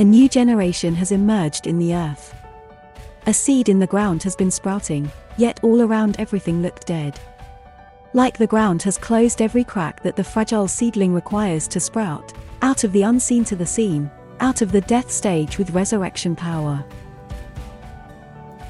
[0.00, 2.34] A new generation has emerged in the earth.
[3.26, 7.20] A seed in the ground has been sprouting, yet all around everything looked dead.
[8.14, 12.32] Like the ground has closed every crack that the fragile seedling requires to sprout,
[12.62, 14.10] out of the unseen to the seen,
[14.40, 16.82] out of the death stage with resurrection power.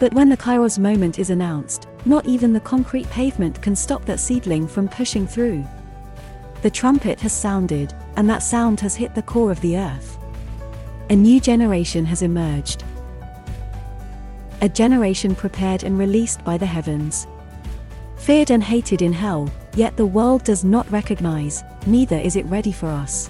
[0.00, 4.18] But when the Kairos moment is announced, not even the concrete pavement can stop that
[4.18, 5.64] seedling from pushing through.
[6.62, 10.19] The trumpet has sounded, and that sound has hit the core of the earth.
[11.10, 12.84] A new generation has emerged.
[14.60, 17.26] A generation prepared and released by the heavens.
[18.16, 22.70] Feared and hated in hell, yet the world does not recognize, neither is it ready
[22.70, 23.28] for us.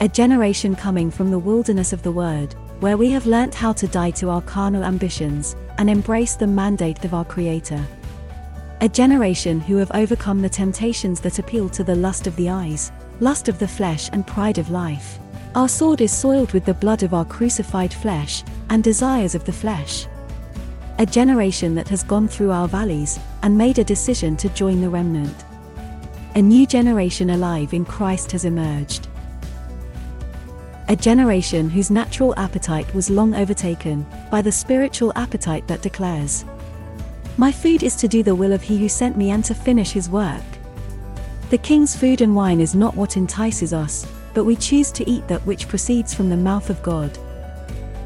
[0.00, 3.86] A generation coming from the wilderness of the Word, where we have learnt how to
[3.86, 7.84] die to our carnal ambitions, and embrace the mandate of our Creator.
[8.80, 12.92] A generation who have overcome the temptations that appeal to the lust of the eyes,
[13.20, 15.18] lust of the flesh, and pride of life.
[15.54, 19.52] Our sword is soiled with the blood of our crucified flesh, and desires of the
[19.52, 20.06] flesh.
[20.98, 24.90] A generation that has gone through our valleys, and made a decision to join the
[24.90, 25.34] remnant.
[26.34, 29.08] A new generation alive in Christ has emerged.
[30.88, 36.44] A generation whose natural appetite was long overtaken by the spiritual appetite that declares,
[37.38, 39.92] My food is to do the will of he who sent me and to finish
[39.92, 40.42] his work.
[41.50, 44.06] The king's food and wine is not what entices us,
[44.38, 47.18] but we choose to eat that which proceeds from the mouth of God.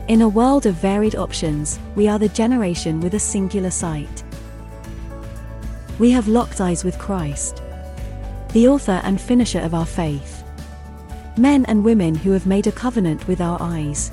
[0.09, 4.25] In a world of varied options, we are the generation with a singular sight.
[5.99, 7.63] We have locked eyes with Christ,
[8.55, 10.43] the author and finisher of our faith
[11.37, 14.11] men and women who have made a covenant with our eyes.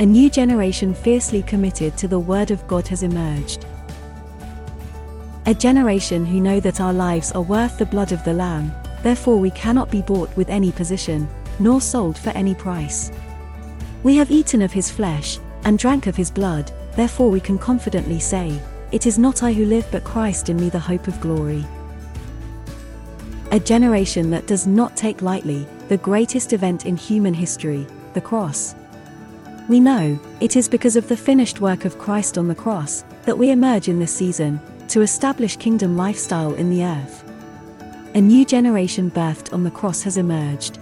[0.00, 3.66] A new generation fiercely committed to the Word of God has emerged.
[5.44, 9.38] A generation who know that our lives are worth the blood of the Lamb, therefore
[9.38, 11.28] we cannot be bought with any position,
[11.58, 13.10] nor sold for any price.
[14.02, 18.20] We have eaten of his flesh, and drank of his blood, therefore we can confidently
[18.20, 18.60] say,
[18.92, 21.64] It is not I who live but Christ in me the hope of glory.
[23.50, 28.74] A generation that does not take lightly the greatest event in human history, the cross.
[29.68, 33.36] We know, it is because of the finished work of Christ on the cross, that
[33.36, 37.27] we emerge in this season, to establish kingdom lifestyle in the earth.
[38.18, 40.80] A new generation birthed on the cross has emerged.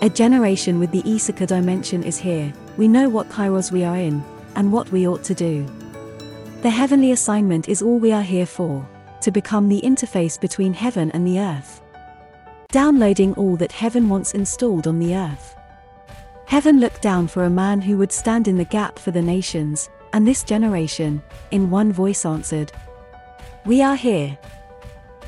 [0.00, 4.24] A generation with the Issachar dimension is here, we know what kairos we are in,
[4.56, 5.64] and what we ought to do.
[6.62, 8.84] The heavenly assignment is all we are here for
[9.20, 11.80] to become the interface between heaven and the earth.
[12.72, 15.54] Downloading all that heaven wants installed on the earth.
[16.46, 19.88] Heaven looked down for a man who would stand in the gap for the nations,
[20.12, 21.22] and this generation,
[21.52, 22.72] in one voice answered,
[23.64, 24.36] We are here.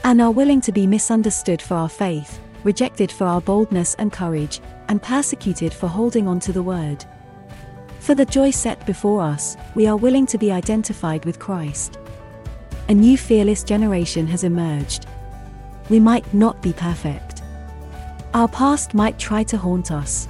[0.04, 4.60] And are willing to be misunderstood for our faith, rejected for our boldness and courage,
[4.88, 7.04] and persecuted for holding on to the word.
[7.98, 11.98] For the joy set before us, we are willing to be identified with Christ
[12.88, 15.06] a new fearless generation has emerged.
[15.88, 17.42] We might not be perfect.
[18.34, 20.28] Our past might try to haunt us.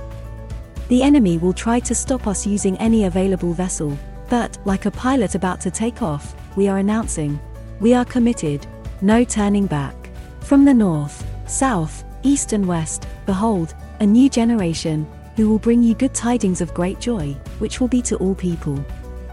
[0.89, 3.99] The enemy will try to stop us using any available vessel,
[4.29, 7.41] but, like a pilot about to take off, we are announcing,
[7.81, 8.67] we are committed,
[9.05, 9.95] no turning back.
[10.41, 15.07] From the north, south, east, and west, behold, a new generation,
[15.37, 18.83] who will bring you good tidings of great joy, which will be to all people.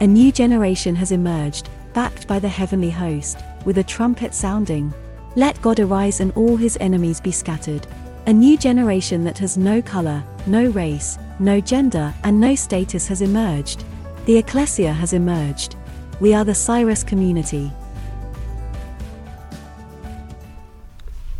[0.01, 4.93] A new generation has emerged, backed by the heavenly host, with a trumpet sounding.
[5.35, 7.87] Let God arise and all his enemies be scattered.
[8.27, 13.21] A new generation that has no color, no race, no gender, and no status has
[13.21, 13.85] emerged.
[14.25, 15.75] The ecclesia has emerged.
[16.19, 17.71] We are the Cyrus community.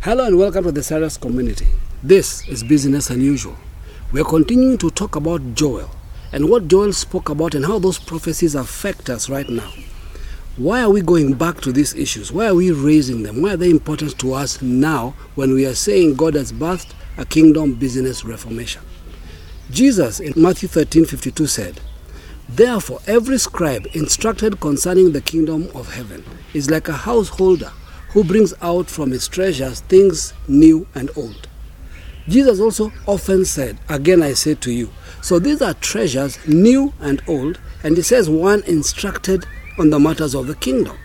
[0.04, 1.68] Hello and welcome to the Cyrus community.
[2.02, 3.56] This is Business Unusual.
[4.10, 5.88] We are continuing to talk about Joel
[6.32, 9.72] and what Joel spoke about and how those prophecies affect us right now.
[10.56, 12.32] Why are we going back to these issues?
[12.32, 13.42] Why are we raising them?
[13.42, 17.24] Why are they important to us now when we are saying God has birthed a
[17.24, 18.82] kingdom business reformation?
[19.70, 21.80] Jesus in Matthew 13 52 said,
[22.48, 26.24] Therefore, every scribe instructed concerning the kingdom of heaven
[26.54, 27.70] is like a householder
[28.12, 31.48] who brings out from his treasures things new and old.
[32.28, 34.90] Jesus also often said, Again I say to you.
[35.22, 39.46] So these are treasures new and old, and he says one instructed
[39.78, 40.96] on the matters of the kingdom.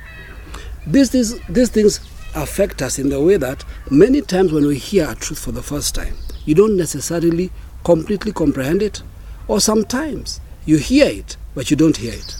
[0.85, 1.99] These, these, these things
[2.35, 5.63] affect us in the way that many times when we hear a truth for the
[5.63, 6.15] first time,
[6.45, 7.51] you don't necessarily
[7.83, 9.01] completely comprehend it,
[9.47, 12.35] or sometimes you hear it, but you don't hear it.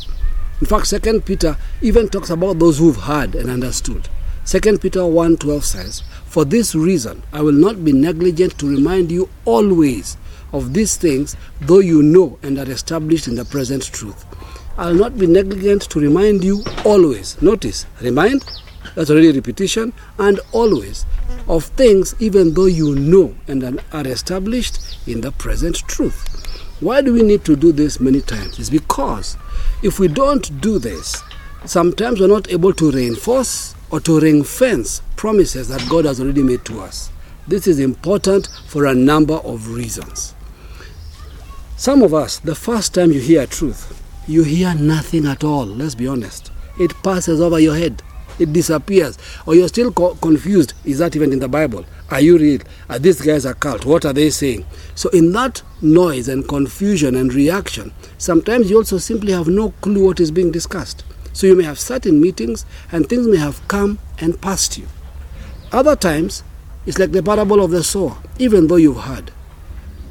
[0.59, 4.09] In fact, Second Peter even talks about those who've heard and understood.
[4.47, 9.27] Second Peter 1:12 says, "For this reason I will not be negligent to remind you
[9.44, 10.15] always
[10.53, 14.23] of these things, though you know and are established in the present truth.
[14.77, 17.35] I'll not be negligent to remind you always.
[17.41, 18.45] Notice, remind,
[18.95, 21.05] that's already repetition, and always
[21.50, 26.23] of things, even though you know and are established in the present truth.
[26.79, 28.59] Why do we need to do this many times?
[28.59, 29.35] It's because
[29.83, 31.21] if we don't do this,
[31.65, 36.44] sometimes we're not able to reinforce or to ring fence promises that God has already
[36.44, 37.12] made to us.
[37.48, 40.36] This is important for a number of reasons.
[41.78, 45.95] Some of us, the first time you hear truth, you hear nothing at all, let's
[45.95, 46.51] be honest.
[46.80, 48.04] It passes over your head,
[48.39, 50.74] it disappears, or you're still co- confused.
[50.86, 51.86] Is that even in the Bible?
[52.10, 52.60] Are you real?
[52.89, 53.86] Are these guys a cult?
[53.86, 54.66] What are they saying?
[54.95, 60.06] So, in that noise and confusion and reaction, sometimes you also simply have no clue
[60.06, 61.04] what is being discussed.
[61.38, 64.88] So, you may have sat in meetings and things may have come and passed you.
[65.72, 66.44] Other times,
[66.88, 69.30] it's like the parable of the sower, even though you've heard.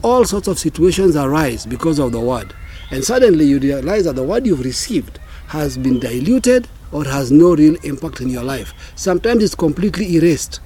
[0.04, 2.54] All sorts of situations arise because of the word.
[2.92, 5.18] And suddenly you realize that the word you've received
[5.48, 8.72] has been diluted or has no real impact in your life.
[8.94, 10.60] Sometimes it's completely erased.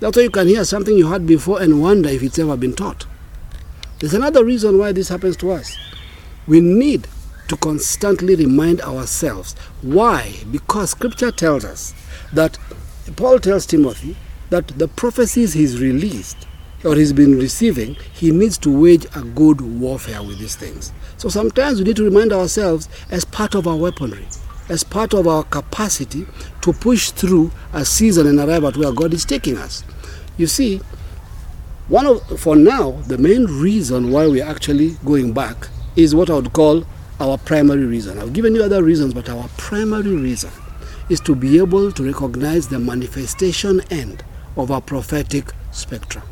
[0.00, 2.72] That's why you can hear something you heard before and wonder if it's ever been
[2.72, 3.04] taught.
[3.98, 5.76] There's another reason why this happens to us.
[6.46, 7.06] We need
[7.48, 9.54] to constantly remind ourselves.
[9.82, 10.36] Why?
[10.50, 11.94] Because scripture tells us
[12.32, 12.58] that
[13.16, 14.16] Paul tells Timothy
[14.50, 16.46] that the prophecies he's released
[16.84, 20.92] or he's been receiving, he needs to wage a good warfare with these things.
[21.16, 24.26] So sometimes we need to remind ourselves as part of our weaponry,
[24.68, 26.26] as part of our capacity
[26.60, 29.82] to push through a season and arrive at where God is taking us.
[30.36, 30.80] You see,
[31.88, 36.34] one of for now, the main reason why we're actually going back is what I
[36.34, 36.84] would call
[37.20, 38.18] our primary reason.
[38.18, 40.50] I've given you other reasons, but our primary reason
[41.08, 44.24] is to be able to recognize the manifestation end
[44.56, 46.24] of our prophetic spectrum.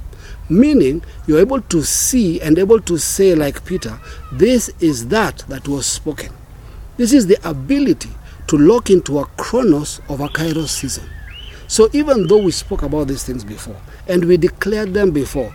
[0.48, 3.98] Meaning, you're able to see and able to say, like Peter,
[4.32, 6.32] this is that that was spoken.
[6.96, 8.10] This is the ability
[8.46, 11.08] to lock into a chronos of a kairos season.
[11.66, 15.52] So, even though we spoke about these things before and we declared them before,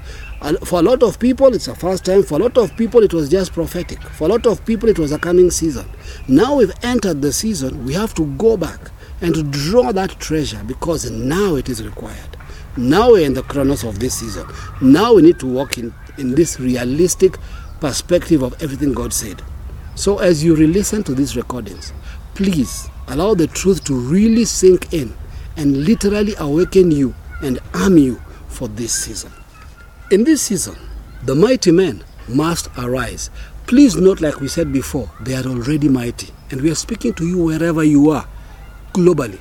[0.64, 2.24] for a lot of people, it's a first time.
[2.24, 4.02] For a lot of people, it was just prophetic.
[4.02, 5.88] For a lot of people, it was a coming season.
[6.28, 8.80] Now we've entered the season, we have to go back
[9.22, 12.38] and draw that treasure because now it is required.
[12.76, 14.48] Now we're in the chronos of this season.
[14.82, 17.38] Now we need to walk in, in this realistic
[17.80, 19.44] perspective of everything God said.
[19.96, 21.94] So as you re-listen to these recordings,
[22.34, 25.14] please allow the truth to really sink in
[25.58, 27.14] and literally awaken you
[27.44, 28.16] and arm you
[28.48, 29.32] for this season.
[30.12, 30.75] In this season,
[31.24, 33.30] the mighty men must arise.
[33.66, 36.34] Please note, like we said before, they are already mighty.
[36.50, 38.28] And we are speaking to you wherever you are,
[38.92, 39.40] globally.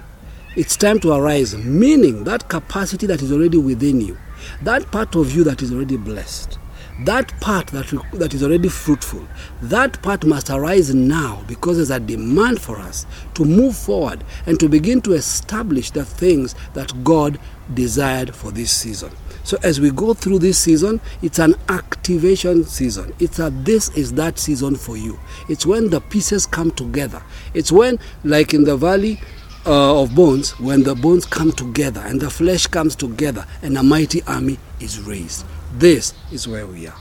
[0.55, 4.17] It's time to arise, meaning that capacity that is already within you,
[4.63, 6.57] that part of you that is already blessed,
[7.05, 9.27] that part that, that is already fruitful,
[9.63, 14.61] that part must arise now because there's a demand for us to move forward and
[14.61, 17.41] to begin to establish the things that God
[17.75, 19.11] desired for this season.
[19.45, 23.15] So as we go through this season, it's an activation season.
[23.19, 25.19] It's a this is that season for you.
[25.49, 27.23] It's when the pieces come together.
[27.55, 29.21] It's when, like in the valley,
[29.67, 33.83] uh, of bones, when the bones come together and the flesh comes together and a
[33.83, 35.45] mighty army is raised.
[35.75, 36.97] This is where we are.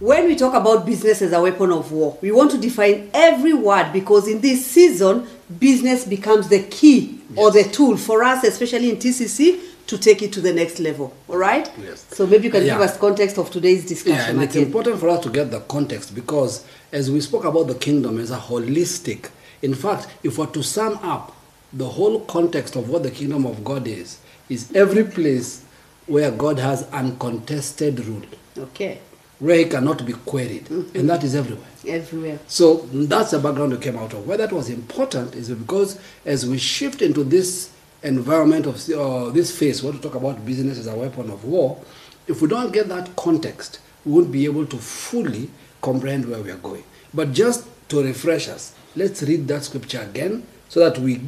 [0.00, 3.54] When we talk about business as a weapon of war, we want to define every
[3.54, 5.26] word because in this season,
[5.58, 10.32] business becomes the key or the tool for us, especially in TCC, to take it
[10.32, 11.12] to the next level.
[11.28, 11.70] All right?
[11.82, 12.06] Yes.
[12.10, 12.74] So maybe you can Yeah.
[12.74, 15.60] give us context of today's discussion Yeah, and it's important for us to get the
[15.60, 19.26] context because as we spoke about the kingdom as a holistic,
[19.62, 21.34] in fact, if we're to sum up
[21.72, 25.62] the whole context of what the kingdom of God is, is every place
[26.06, 28.22] where God has uncontested rule,
[28.58, 28.98] Okay.
[29.38, 30.96] where he cannot be queried, mm-hmm.
[30.98, 31.66] and that is everywhere.
[31.86, 32.38] Everywhere.
[32.46, 34.26] So that's the background we came out of.
[34.26, 37.70] Why that was important is because as we shift into this
[38.04, 41.82] environment of uh, this phase, where we talk about business as a weapon of war,
[42.26, 45.50] if we don't get that context, we won't be able to fully
[45.82, 46.84] comprehend where we are going.
[47.12, 51.20] But just to refresh us, let's read that scripture again so that we,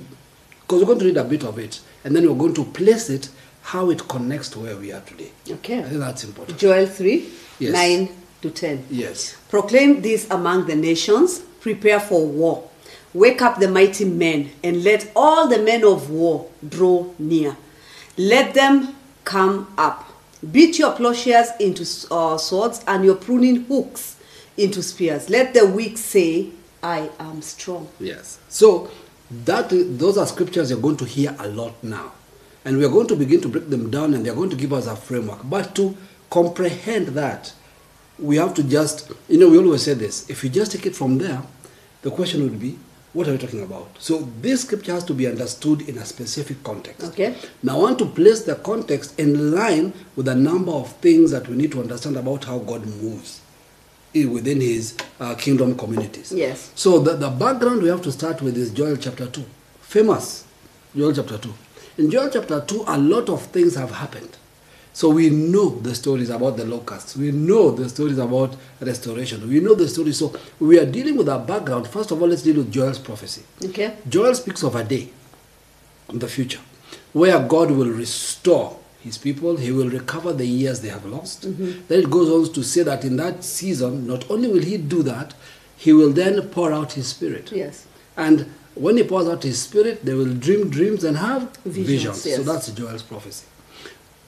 [0.62, 3.10] because we're going to read a bit of it, and then we're going to place
[3.10, 3.28] it
[3.62, 5.30] how it connects to where we are today.
[5.50, 5.80] Okay.
[5.80, 6.58] I think that's important.
[6.58, 7.28] Joel 3,
[7.58, 7.72] Yes.
[7.72, 8.08] 9
[8.42, 8.86] to 10.
[8.90, 9.36] Yes.
[9.48, 12.68] Proclaim this among the nations, prepare for war.
[13.16, 17.56] Wake up the mighty men, and let all the men of war draw near.
[18.18, 18.94] Let them
[19.24, 20.04] come up.
[20.52, 24.16] Beat your plowshares into uh, swords and your pruning hooks
[24.58, 25.30] into spears.
[25.30, 26.50] Let the weak say,
[26.82, 27.88] I am strong.
[27.98, 28.38] Yes.
[28.50, 28.90] So
[29.30, 32.12] that those are scriptures you're going to hear a lot now.
[32.66, 34.86] And we're going to begin to break them down and they're going to give us
[34.86, 35.40] a framework.
[35.44, 35.96] But to
[36.28, 37.54] comprehend that,
[38.18, 40.28] we have to just, you know, we always say this.
[40.28, 41.42] If you just take it from there,
[42.02, 42.78] the question would be,
[43.16, 43.88] what are we talking about?
[43.98, 47.02] So this scripture has to be understood in a specific context.
[47.08, 47.34] Okay.
[47.62, 51.48] Now I want to place the context in line with a number of things that
[51.48, 53.40] we need to understand about how God moves
[54.12, 56.30] within his uh, kingdom communities.
[56.30, 56.70] Yes.
[56.74, 59.42] So the, the background we have to start with is Joel chapter 2.
[59.80, 60.44] Famous
[60.94, 61.54] Joel chapter 2.
[61.98, 64.36] In Joel chapter 2, a lot of things have happened.
[64.96, 67.18] So we know the stories about the locusts.
[67.18, 69.46] We know the stories about restoration.
[69.46, 70.16] We know the stories.
[70.18, 71.86] So we are dealing with our background.
[71.86, 73.42] First of all, let's deal with Joel's prophecy.
[73.62, 73.94] Okay.
[74.08, 75.10] Joel speaks of a day
[76.08, 76.60] in the future
[77.12, 81.46] where God will restore his people, he will recover the years they have lost.
[81.46, 81.82] Mm-hmm.
[81.88, 85.02] Then it goes on to say that in that season, not only will he do
[85.02, 85.34] that,
[85.76, 87.52] he will then pour out his spirit.
[87.52, 87.86] Yes.
[88.16, 92.46] And when he pours out his spirit, they will dream dreams and have Visions, visions.
[92.46, 93.46] So that's Joel's prophecy.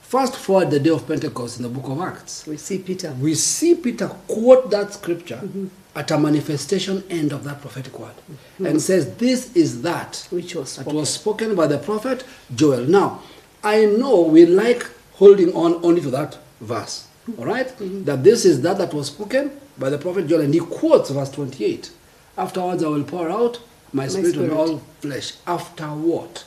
[0.09, 3.11] Fast forward the day of Pentecost in the book of Acts We see Peter.
[3.21, 5.67] we see Peter quote that scripture mm-hmm.
[5.95, 8.65] at a manifestation end of that prophetic word mm-hmm.
[8.65, 10.95] and says, This is that Which was spoken.
[10.95, 12.23] was spoken by the prophet
[12.55, 12.85] Joel.
[12.85, 13.21] Now,
[13.63, 17.39] I know we like holding on only to that verse, mm-hmm.
[17.39, 17.71] all right?
[18.05, 21.29] That this is that that was spoken by the prophet Joel, and he quotes verse
[21.29, 21.91] 28.
[22.35, 23.59] Afterwards, I will pour out
[23.93, 24.51] my spirit, spirit.
[24.53, 25.33] on all flesh.
[25.45, 26.45] After what?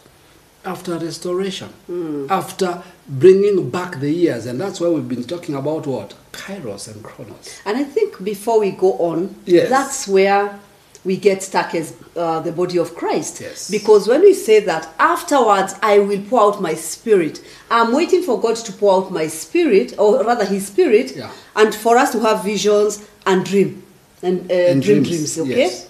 [0.64, 2.26] After restoration, Hmm.
[2.30, 7.02] after bringing back the years, and that's why we've been talking about what Kairos and
[7.02, 7.48] Chronos.
[7.66, 9.68] And I think before we go on, Yes.
[9.68, 10.60] that's where
[11.04, 13.40] we get stuck as uh, the body of Christ.
[13.40, 13.68] Yes.
[13.72, 18.40] Because when we say that afterwards I will pour out my spirit, I'm waiting for
[18.40, 21.30] God to pour out my spirit, or rather His spirit, Yeah.
[21.56, 23.82] and for us to have visions and dream
[24.22, 25.38] and, uh, And dream dreams, dreams.
[25.50, 25.58] Okay.
[25.60, 25.86] yes.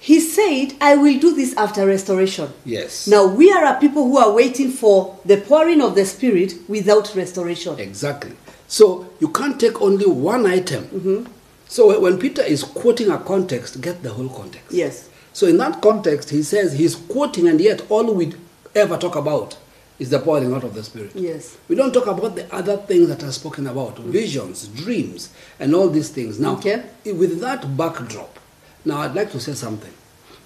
[0.00, 3.08] He said, "I will do this after restoration." Yes.
[3.08, 7.14] Now we are a people who are waiting for the pouring of the spirit without
[7.16, 7.78] restoration.
[7.78, 8.32] Exactly.
[8.68, 10.84] So you can't take only one item.
[10.84, 11.24] Mm-hmm.
[11.68, 14.72] So when Peter is quoting a context, get the whole context.
[14.72, 15.08] Yes.
[15.32, 18.32] So in that context, he says he's quoting, and yet all we
[18.74, 19.56] ever talk about
[19.98, 21.10] is the pouring out of the Spirit.
[21.14, 21.56] Yes.
[21.68, 25.88] We don't talk about the other things that are spoken about visions, dreams, and all
[25.88, 26.38] these things.
[26.38, 26.82] Now, Okay.
[27.04, 28.38] with that backdrop,
[28.84, 29.92] now I'd like to say something.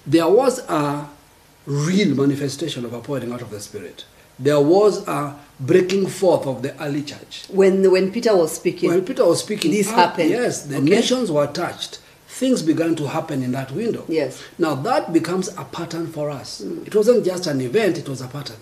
[0.05, 1.07] There was a
[1.65, 4.05] real manifestation of a pouring out of the Spirit.
[4.39, 7.45] There was a breaking forth of the early church.
[7.49, 10.29] When when Peter was speaking, When Peter was speaking, This ah, happened.
[10.31, 10.85] Yes, the Okay.
[10.89, 11.99] nations were touched.
[12.27, 14.03] Things began to happen in that window.
[14.07, 14.41] Yes.
[14.57, 16.61] Now that becomes a pattern for us.
[16.61, 18.57] It wasn't just an event, it was a pattern.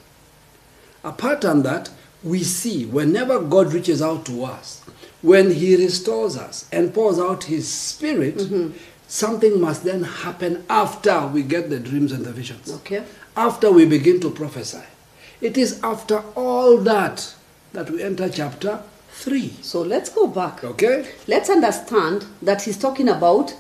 [1.04, 1.90] A pattern that
[2.22, 4.82] we see whenever God reaches out to us,
[5.22, 8.78] when He restores us and pours out His Spirit, Mm-hmm.
[9.12, 12.72] Something must then happen after we get the dreams and the visions.
[12.72, 13.04] Okay.
[13.36, 14.84] After we begin to prophesy.
[15.42, 17.36] It is after all that
[17.74, 19.54] that we enter chapter 3.
[19.62, 20.64] so let's go back.
[20.64, 21.08] Okay?
[21.28, 23.54] Let's understand that he's talking about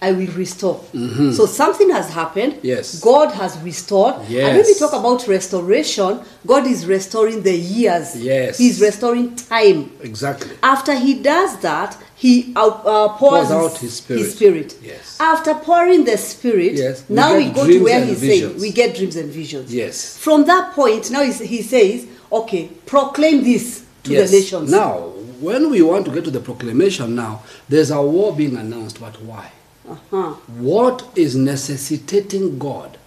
[0.00, 0.80] I will restore.
[0.92, 2.54] So something has happened.
[2.54, 2.66] Mm-hmm.
[2.66, 3.00] Yes.
[3.00, 4.14] God has restored.
[4.14, 8.16] And when we talk about restoration, God is restoring the years.
[8.16, 8.58] Yes.
[8.58, 9.90] He's restoring time.
[10.00, 10.56] Exactly.
[10.62, 14.30] After he does that, he out, uh, pours, Pours out his spirit.
[14.30, 14.78] spirit.
[14.82, 15.20] Yes.
[15.20, 18.96] After pouring the spirit, Yes, we now we, go to where he's saying we get
[18.96, 19.72] dreams and visions.
[19.72, 20.16] Yes.
[20.18, 24.30] From that point, now he says, okay, proclaim this to yes.
[24.30, 24.70] the nations.
[24.70, 29.00] Now, when we want to get to the proclamation now, there's a war being announced,
[29.00, 29.52] but why?
[29.88, 30.32] Uh-huh.
[30.58, 32.98] What is necessitating God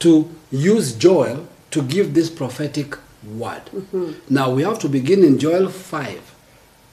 [0.00, 3.62] to use Joel to give this prophetic word?
[3.66, 4.12] Mm-hmm.
[4.28, 6.34] Now, we have to begin in Joel 5,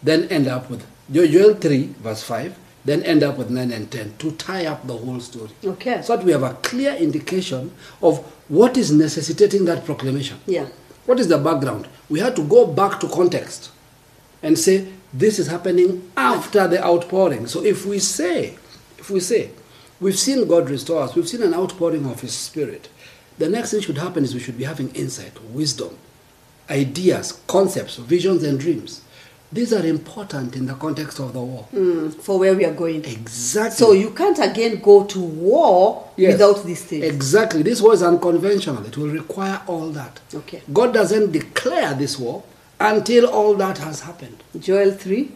[0.04, 4.18] then end up with Joel 3, verse 5, then end up with 9 and 10
[4.20, 5.50] to tie up the whole story.
[5.64, 6.02] Okay.
[6.02, 10.40] So that we have a clear indication of what is necessitating that proclamation.
[10.46, 10.68] Yeah.
[11.06, 11.88] What is the background?
[12.10, 13.72] We had to go back to context
[14.42, 17.48] and say this is happening after the outpouring.
[17.48, 18.58] So if we say,
[18.98, 19.50] if we say,
[20.00, 22.90] we've seen God restore us, we've seen an outpouring of His Spirit,
[23.38, 25.98] the next thing should happen is we should be having insight, wisdom,
[26.70, 29.02] ideas, concepts, visions, and dreams.
[29.50, 31.66] These are important in the context of the war.
[31.74, 33.06] Mm, for where we are going.
[33.06, 33.78] Exactly.
[33.78, 36.34] So you can't again go to war Yes.
[36.34, 37.06] without these things.
[37.06, 37.62] Exactly.
[37.62, 38.86] This war is unconventional.
[38.86, 40.20] It will require all that.
[40.34, 40.62] Okay.
[40.74, 42.44] God doesn't declare this war
[42.82, 44.44] until all that has happened.
[44.60, 45.32] Joel 3,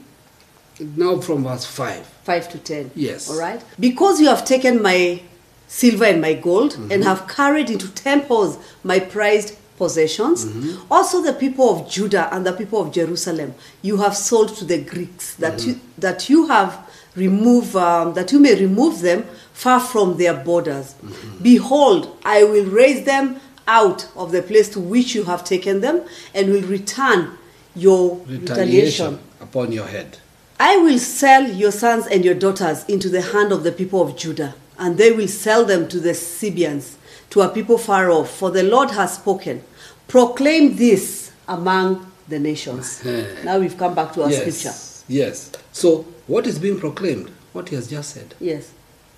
[0.80, 2.06] Now from verse 5.
[2.24, 2.92] 5 to 10.
[2.96, 3.30] Yes.
[3.30, 3.62] All right.
[3.80, 5.22] Because you have taken my
[5.68, 6.92] silver and my gold Mm-hmm.
[6.92, 10.92] and have carried into temples my prized possessions, Mm-hmm.
[10.92, 14.80] also the people of Judah and the people of Jerusalem you have sold to the
[14.82, 15.70] Greeks, that Mm-hmm.
[15.70, 19.24] you that you have removed um, that you may remove them
[19.54, 20.94] far from their borders.
[20.94, 21.44] Mm-hmm.
[21.44, 26.02] Behold, I will raise them out of the place to which you have taken them,
[26.34, 27.38] and will return
[27.76, 30.18] your Retaliation retaliation upon your head.
[30.64, 34.16] I will sell your sons and your daughters into the hand of the people of
[34.16, 36.98] Judah, and they will sell them to the Sabeans,
[37.32, 39.64] to a people far off, for the Lord has spoken.
[40.08, 43.04] Proclaim this among the nations.
[43.44, 44.70] Now we've come back to our scripture.
[44.70, 45.04] yes.
[45.08, 45.52] Yes.
[45.72, 47.32] So, what is being proclaimed?
[47.54, 48.36] What he has just said.
[48.40, 48.72] Yes.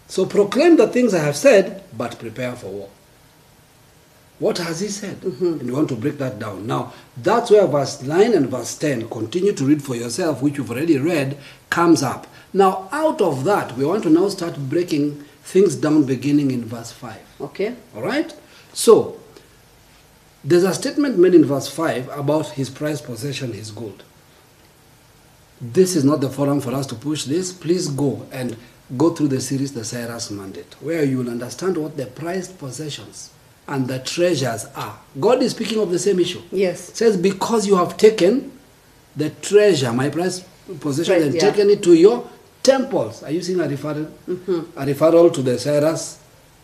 [0.08, 2.90] So, proclaim the things I have said, but prepare for war.
[4.40, 5.22] What has he said?
[5.22, 5.60] Mm-hmm.
[5.60, 6.66] And you want to break that down.
[6.66, 10.72] Now, that's where verse 9 and verse 10, continue to read for yourself, which you've
[10.72, 11.38] already read,
[11.70, 12.28] comes up.
[12.52, 16.92] Now, out of that, we want to now start breaking things down beginning in verse
[16.92, 17.20] 5.
[17.42, 17.76] Okay.
[17.96, 18.34] All right?
[18.74, 19.20] So,
[20.44, 24.04] there's a statement made in verse 5 about his prized possession, his gold.
[25.62, 27.54] This is not the forum for us to push this.
[27.54, 28.58] Please go and
[28.98, 33.33] go through the series, The Cyrus Mandate, where you will understand what the prized possessions
[33.68, 34.98] and the treasures are.
[35.20, 36.42] God is speaking of the same issue.
[36.52, 36.94] Yes.
[36.94, 38.52] Says, Because you have taken
[39.16, 40.46] the treasure, my prized
[40.80, 41.42] possession, Right, and yeah.
[41.42, 42.28] taken it to your
[42.62, 43.24] temples.
[43.24, 44.78] Are you seeing a referral, mm-hmm.
[44.80, 46.20] a referral to the Cyrus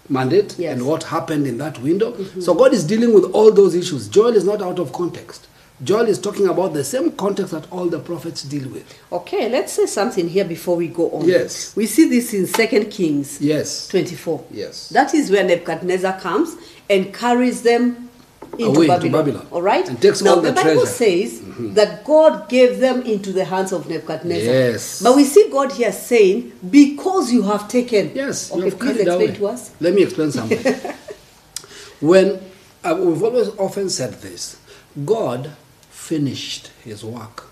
[0.10, 0.74] mandate Yes.
[0.74, 2.12] and what happened in that window?
[2.14, 2.42] Mm-hmm.
[2.42, 4.08] So God is dealing with all those issues.
[4.08, 5.48] Joel is not out of context.
[5.82, 9.00] Joel is talking about the same context that all the prophets deal with.
[9.14, 11.26] Okay, let's say something here before we go on.
[11.26, 11.74] Yes.
[11.74, 13.88] We see this in Second Kings Yes.
[13.88, 14.44] 24.
[14.52, 14.90] Yes.
[14.90, 16.58] That is where Nebuchadnezzar comes
[16.90, 18.10] and carries them
[18.58, 19.12] into Away to Babylon.
[19.12, 19.48] Babylon.
[19.52, 19.88] All right?
[19.88, 20.86] And takes now, all the Bible treasure.
[20.86, 21.66] Mm-hmm.
[21.68, 24.54] says that God gave them into the hands of Nebuchadnezzar.
[24.54, 25.02] Yes.
[25.02, 28.14] But we see God here saying, because you have taken.
[28.16, 29.74] Yes, you Okay, please explain to us.
[29.80, 30.60] Let me explain something.
[32.02, 32.42] when
[32.84, 34.60] uh, we've always often said this,
[35.06, 35.52] God
[35.90, 37.46] finished His work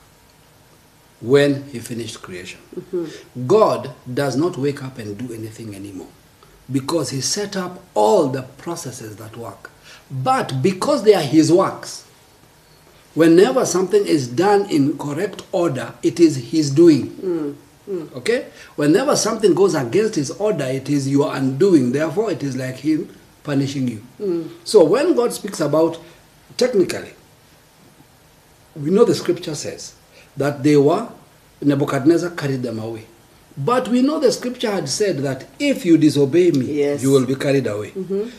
[1.21, 2.59] when He finished creation.
[3.45, 6.09] God does not wake up and do anything anymore
[6.71, 9.71] because He set up all the processes that work.
[10.11, 12.05] But because they are His works,
[13.15, 17.57] whenever something is done in correct order, it is His doing.
[18.15, 18.47] Okay?
[18.75, 21.91] Whenever something goes against His order, it is your undoing.
[21.93, 23.09] Therefore, it is like Him
[23.43, 24.49] punishing you.
[24.63, 25.97] So, when God speaks about,
[26.57, 27.13] technically,
[28.75, 29.95] we know the scripture says
[30.35, 31.09] that they were,
[31.61, 33.05] Nebuchadnezzar carried them away.
[33.57, 37.01] But we know the scripture had said that if you disobey me, Yes.
[37.01, 37.91] you will be carried away.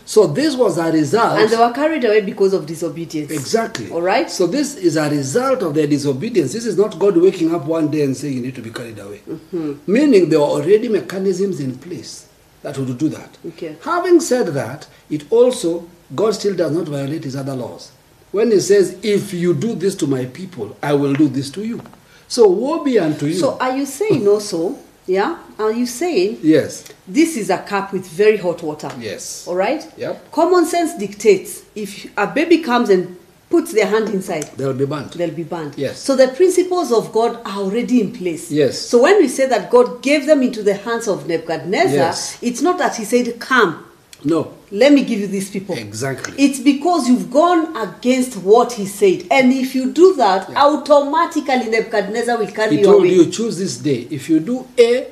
[0.05, 1.41] So, this was a result.
[1.41, 3.33] And they were carried away because of disobedience.
[3.33, 3.91] Exactly.
[3.91, 4.31] All right?
[4.31, 6.53] So this is a result of their disobedience.
[6.53, 8.99] This is not God waking up one day and saying you need to be carried
[8.99, 9.21] away.
[9.29, 9.93] Mm-hmm.
[9.93, 12.29] Meaning there were already mechanisms in place
[12.63, 13.37] that would do that.
[13.47, 13.77] Okay.
[13.83, 17.93] Having said that, it also God still does not violate his other laws.
[18.31, 21.65] When he says, If you do this to my people, I will do this to
[21.65, 21.81] you.
[22.29, 23.35] So woe be unto you.
[23.35, 25.39] So are you saying also, yeah?
[25.59, 26.85] Are you saying yes.
[27.07, 28.91] this is a cup with very hot water?
[28.99, 29.47] Yes.
[29.49, 29.85] All right?
[29.97, 30.31] Yep.
[30.33, 33.17] Common sense dictates if a baby comes and
[33.51, 35.13] puts their hand inside, They'll be burnt.
[35.15, 35.75] they'll be burned.
[35.79, 35.99] Yes.
[35.99, 38.51] So the principles of God are already in place.
[38.53, 38.79] Yes.
[38.79, 42.39] So when we say that God gave them into the hands of Nebuchadnezzar, Yes.
[42.43, 43.87] it's not that he said, Come,
[44.25, 44.55] No.
[44.71, 45.77] let me give you these people.
[45.77, 46.35] Exactly.
[46.37, 49.27] It's because you've gone against what he said.
[49.31, 53.15] And if you do that, automatically Nebuchadnezzar will carry He you told away.
[53.15, 54.07] you choose this day.
[54.11, 55.09] If you do A,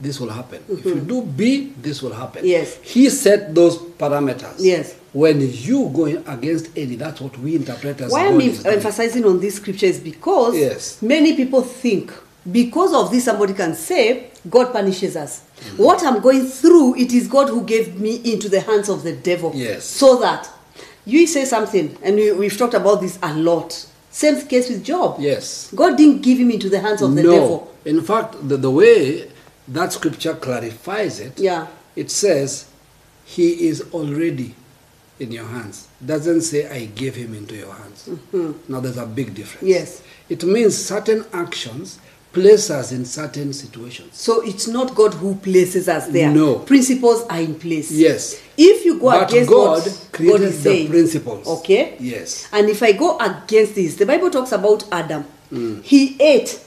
[0.00, 0.62] this will happen.
[0.68, 2.40] If you do B, this will happen.
[2.42, 2.48] Mm-hmm.
[2.48, 2.76] Yes.
[2.82, 4.56] He set those parameters.
[4.58, 4.94] Yes.
[5.12, 9.40] When you go against any, that's what we interpret as Why God I'm emphasizing on
[9.40, 11.00] this scripture is because Yes.
[11.00, 12.12] many people think
[12.50, 15.40] because of this somebody can say God punishes us.
[15.40, 15.82] Mm-hmm.
[15.82, 19.12] What I'm going through, it is God who gave me into the hands of the
[19.14, 19.52] devil.
[19.54, 19.84] Yes.
[19.84, 20.48] So that
[21.04, 23.86] you say something, and we, we've talked about this a lot.
[24.10, 25.16] Same case with Job.
[25.20, 25.72] Yes.
[25.74, 27.30] God didn't give him into the hands of the no.
[27.32, 27.74] devil.
[27.84, 29.30] In fact, the, the way
[29.68, 31.66] that scripture clarifies it, Yeah.
[31.94, 32.68] it says,
[33.24, 34.54] He is already
[35.18, 35.88] in your hands.
[36.04, 38.08] Doesn't say, I gave him into your hands.
[38.68, 39.62] Now, there's a big difference.
[39.62, 39.66] Mm-hmm.
[39.66, 40.02] Yes.
[40.28, 41.98] It means certain actions
[42.32, 44.16] place us in certain situations.
[44.16, 46.30] So it's not God who places us there.
[46.30, 46.58] No.
[46.58, 47.90] Principles are in place.
[47.90, 48.40] Yes.
[48.58, 51.46] If you go But against God what created God is the saying, principles.
[51.46, 51.96] Okay.
[51.98, 52.48] Yes.
[52.52, 55.24] And if I go against this, the Bible talks about Adam.
[55.50, 55.82] Mm.
[55.82, 56.60] He ate.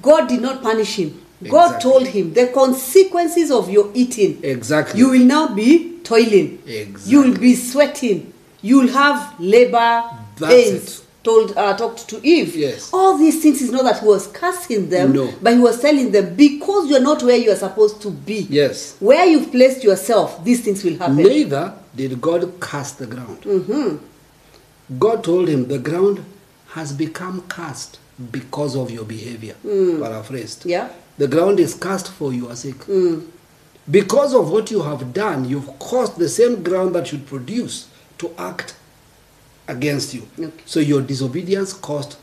[0.00, 1.22] God did not punish him.
[1.48, 1.90] God Exactly.
[1.92, 4.40] told him the consequences of your eating.
[4.42, 4.98] Exactly.
[4.98, 6.58] You will now be toiling.
[6.66, 7.12] Exactly.
[7.12, 8.32] You will be sweating.
[8.62, 10.02] You will have labor
[10.38, 10.98] That's pains.
[11.00, 11.05] it.
[11.26, 12.54] Told uh, talked to Eve.
[12.54, 12.92] Yes.
[12.92, 15.34] All these things is not that he was cursing them, No.
[15.42, 18.46] but he was telling them because you are not where you are supposed to be.
[18.48, 18.96] Yes.
[19.00, 21.16] Where you've placed yourself, these things will happen.
[21.16, 23.40] Neither did God cast the ground.
[23.42, 24.98] Mm-hmm.
[25.00, 26.24] God told him, The ground
[26.68, 27.98] has become cast
[28.30, 29.56] because of your behavior.
[29.64, 30.00] Mm.
[30.00, 30.64] Paraphrased.
[30.64, 30.90] Yeah.
[31.18, 32.78] The ground is cast for your sake.
[32.86, 33.26] Mm.
[33.90, 38.30] Because of what you have done, you've caused the same ground that should produce to
[38.38, 38.76] act
[39.68, 40.26] against you.
[40.38, 40.62] Okay.
[40.64, 42.16] So your disobedience caused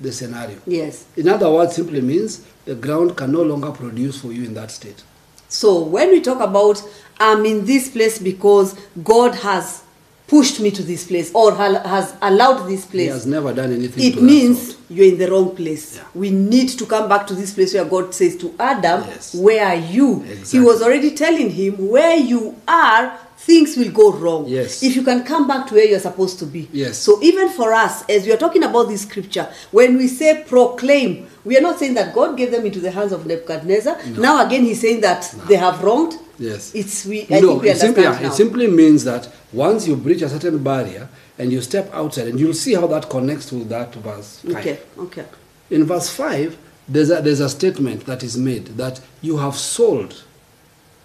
[0.00, 0.58] the scenario.
[0.66, 1.06] Yes.
[1.16, 4.70] In other words, simply means the ground can no longer produce for you in that
[4.70, 5.02] state.
[5.48, 6.82] So when we talk about
[7.20, 9.82] I'm in this place because God has
[10.28, 13.06] pushed me to this place or has allowed this place.
[13.06, 14.12] He has never done anything.
[14.12, 15.96] it means you're in the wrong place.
[15.96, 16.04] Yeah.
[16.14, 19.34] We need to come back to this place where God says to Adam, Yes.
[19.34, 20.20] Where are you?
[20.20, 24.46] He was already telling him, Where you are, things will go wrong.
[24.46, 24.82] Yes.
[24.82, 26.68] If you can come back to where you're supposed to be.
[26.70, 26.98] Yes.
[26.98, 31.26] So even for us, as we are talking about this scripture, when we say proclaim,
[31.46, 33.96] we are not saying that God gave them into the hands of Nebuchadnezzar.
[34.18, 36.14] Now again, he's saying that they have wronged.
[36.38, 36.74] Yes.
[36.74, 37.22] It's we.
[37.22, 38.34] I no, think we it simply, understand yeah, now.
[38.34, 41.08] it simply means that once you breach a certain barrier
[41.38, 44.40] and you step outside, and you'll see how that connects to that verse.
[44.40, 44.56] five.
[44.56, 44.78] Okay.
[44.98, 45.24] Okay.
[45.70, 46.56] In verse 5,
[46.88, 50.24] there's a, there's a statement that is made that you have sold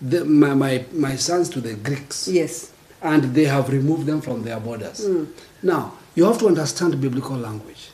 [0.04, 2.72] the, my, my, my sons to the Greeks Yes.
[3.02, 5.06] and they have removed them from their borders.
[5.06, 5.26] Hmm.
[5.62, 7.90] Now, you have to understand biblical language.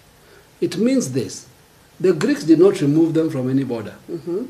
[0.60, 1.48] It means this
[2.00, 3.96] the Greeks did not remove them from any border.
[4.10, 4.46] Mm-hmm.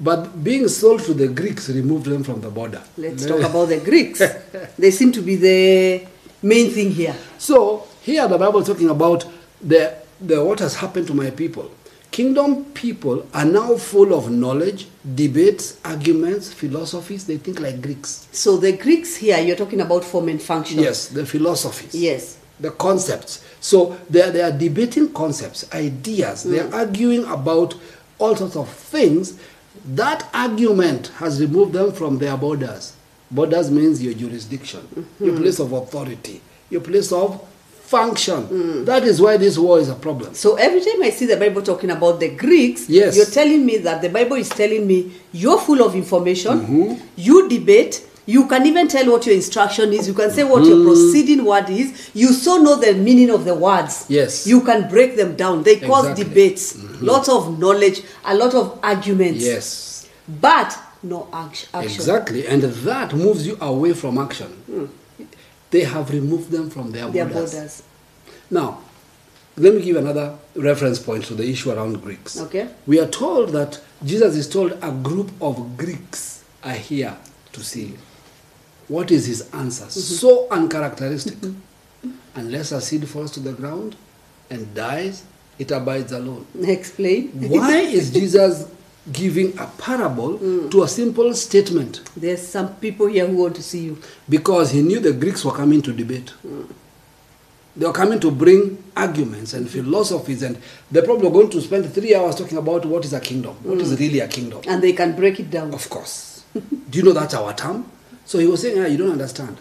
[0.00, 2.82] But being sold to the Greeks removed them from the border.
[2.98, 4.20] Let's talk about the Greeks.
[4.78, 6.06] they seem to be the
[6.42, 7.16] main thing here.
[7.38, 9.24] So here the Bible is talking about
[9.62, 11.70] the, the what has happened to my people.
[12.16, 17.26] Kingdom people are now full of knowledge, debates, arguments, philosophies.
[17.26, 18.26] They think like Greeks.
[18.32, 20.78] So the Greeks here, you're talking about form and function.
[20.78, 21.94] Yes, the philosophies.
[21.94, 22.38] Yes.
[22.58, 23.44] The concepts.
[23.60, 26.44] So they are, they are debating concepts, ideas.
[26.44, 26.72] They are mm.
[26.72, 27.74] arguing about
[28.18, 29.38] all sorts of things.
[29.84, 32.96] That argument has removed them from their borders.
[33.30, 34.88] Borders means your jurisdiction,
[35.20, 35.42] your mm-hmm.
[35.42, 37.46] place of authority, your place of
[37.86, 38.42] function.
[38.42, 38.84] Hmm.
[38.84, 40.34] That is why this war is a problem.
[40.34, 43.16] So every time I see the Bible talking about the Greeks, Yes.
[43.16, 46.94] you're telling me that the Bible is telling me you're full of information, Mm-hmm.
[47.16, 50.78] you debate, you can even tell what your instruction is, you can say what your
[50.78, 50.84] mm.
[50.86, 54.06] proceeding word is, you so know the meaning of the words.
[54.08, 54.48] Yes.
[54.48, 55.62] You can break them down.
[55.62, 56.24] They cause Exactly.
[56.24, 57.04] debates, mm-hmm.
[57.06, 59.44] lots of knowledge, a lot of arguments.
[59.44, 60.08] Yes.
[60.26, 61.68] But no action.
[61.74, 62.48] Exactly.
[62.48, 64.48] And that moves you away from action.
[64.66, 64.86] Hmm.
[65.70, 67.52] They have removed them from their, Their borders.
[67.52, 67.82] borders.
[68.50, 68.80] Now,
[69.56, 72.38] let me give another reference point to the issue around Greeks.
[72.40, 72.68] Okay.
[72.86, 77.16] We are told that Jesus is told a group of Greeks are here
[77.52, 77.98] to see you.
[78.88, 79.84] What is his answer?
[79.86, 80.00] Mm-hmm.
[80.00, 81.34] So uncharacteristic.
[81.36, 82.10] Mm-hmm.
[82.36, 83.96] Unless a seed falls to the ground
[84.50, 85.24] and dies,
[85.58, 86.46] it abides alone.
[86.62, 87.28] Explain.
[87.48, 88.68] Why is Jesus
[89.12, 90.38] giving a parable
[90.70, 92.02] to a simple statement?
[92.16, 93.98] There's some people here who want to see you.
[94.28, 96.32] Because he knew the Greeks were coming to debate.
[97.76, 100.58] They were coming to bring arguments and philosophies, and
[100.90, 103.78] they probably were going to spend three hours talking about what is a kingdom, what
[103.78, 104.62] is really a kingdom.
[104.66, 105.74] And they can break it down.
[105.74, 106.44] Of course.
[106.54, 107.90] Do you know that's our term?
[108.24, 109.58] So he was saying, ah, you don't understand.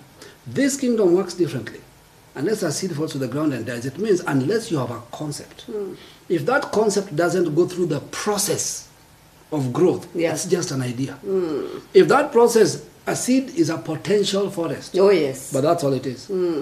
[0.47, 1.81] This kingdom works differently.
[2.36, 5.01] Unless a seed falls to the ground and dies, it means unless you have a
[5.12, 5.65] concept.
[6.29, 8.85] If that concept doesn't go through the process
[9.51, 10.34] of growth, Yeah.
[10.34, 11.13] it's just an idea.
[11.13, 11.65] Hmm.
[11.93, 14.95] If that process, a seed is a potential forest.
[14.97, 15.51] Oh, yes.
[15.53, 16.25] But that's all it is.
[16.27, 16.62] Hmm.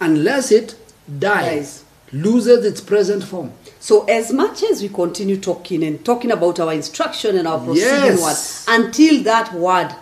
[0.00, 0.74] Unless it
[1.18, 1.84] dies, Dies.
[2.12, 3.52] loses its present form.
[3.80, 8.16] So as much as we continue talking and talking about our instruction and our proceeding
[8.16, 8.66] Yes.
[8.66, 9.94] word, until that word,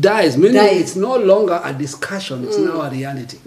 [0.00, 0.80] Dies, meaning Dies.
[0.80, 2.66] it's no longer a discussion, it's hmm.
[2.66, 3.38] now a reality.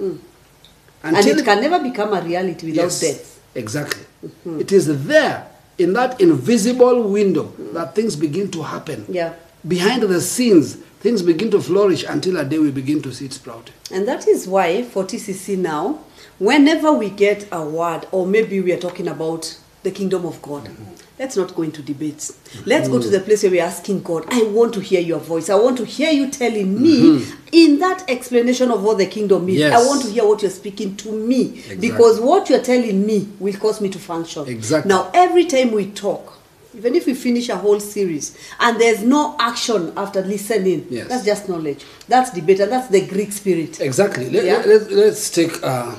[1.03, 3.39] and it can never become a reality without Yes, death.
[3.55, 4.03] Exactly.
[4.45, 5.47] It is there,
[5.79, 9.05] in that invisible window, that things begin to happen.
[9.09, 9.33] Yeah.
[9.67, 13.33] Behind the scenes, things begin to flourish until a day we begin to see it
[13.33, 13.71] sprout.
[13.91, 15.99] And that is why for TCC now,
[16.37, 20.65] whenever we get a word, or maybe we are talking about the kingdom of God,
[20.65, 20.95] Mm-hmm.
[21.19, 22.39] Let's not go into debates.
[22.65, 25.49] Let's go to the place where we're asking God, I want to hear your voice.
[25.49, 29.55] I want to hear you telling me in that explanation of what the kingdom is.
[29.55, 29.59] Mm-hmm.
[29.59, 29.73] Yes.
[29.73, 31.49] I want to hear what you're speaking to me.
[31.57, 31.75] Exactly.
[31.89, 34.47] Because what you're telling me will cause me to function.
[34.47, 34.87] Exactly.
[34.89, 36.37] Now, every time we talk,
[36.73, 41.09] even if we finish a whole series and there's no action after listening, Yes.
[41.09, 41.83] that's just knowledge.
[42.07, 43.81] That's debate, and that's the Greek spirit.
[43.81, 44.29] Exactly.
[44.29, 44.63] Let, Yeah.
[44.65, 45.95] let, us take uh,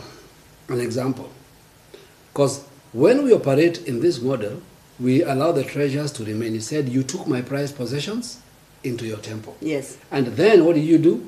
[0.68, 1.28] an example.
[2.33, 4.62] Because when we operate in this model,
[5.00, 6.52] we allow the treasures to remain.
[6.52, 8.40] He said, You took my prized possessions
[8.84, 9.56] into your temple.
[9.60, 9.98] Yes.
[10.10, 11.26] And then what did you do?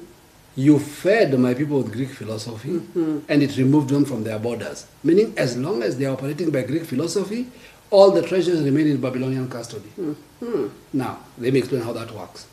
[0.54, 3.20] You fed my people with Greek philosophy Mm-hmm.
[3.28, 4.86] and it removed them from their borders.
[5.02, 7.46] Meaning, as long as they are operating by Greek philosophy,
[7.90, 9.90] all the treasures remain in Babylonian custody.
[9.98, 10.66] Mm-hmm.
[10.92, 12.46] Now, let me explain how that works.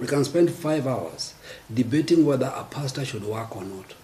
[0.00, 1.34] We can spend five hours
[1.72, 3.94] debating whether a pastor should work or not.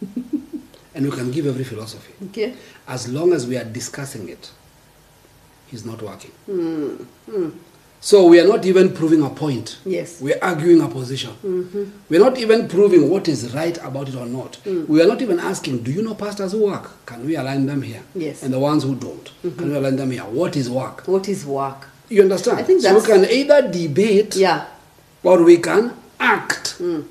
[0.94, 2.12] and we can give every philosophy.
[2.26, 2.54] Okay.
[2.86, 4.50] As long as we are discussing it,
[5.68, 6.32] he's not working.
[8.00, 9.78] So we are not even proving a point.
[9.84, 10.20] Yes.
[10.20, 11.30] We are arguing a position.
[11.44, 11.84] Mm-hmm.
[12.08, 14.52] We're not even proving what is right about it or not.
[14.64, 14.86] Mm.
[14.88, 17.04] We are not even asking, do you know pastors who work?
[17.06, 18.02] Can we align them here?
[18.14, 18.44] Yes.
[18.44, 19.68] And the ones who don't, can mm-hmm.
[19.70, 20.22] we align them here?
[20.22, 21.08] What is work?
[21.08, 21.88] What is work?
[22.08, 22.60] You understand?
[22.60, 24.66] I think so we can either debate Yeah.
[25.24, 26.78] or we can act.
[26.78, 27.04] Mm.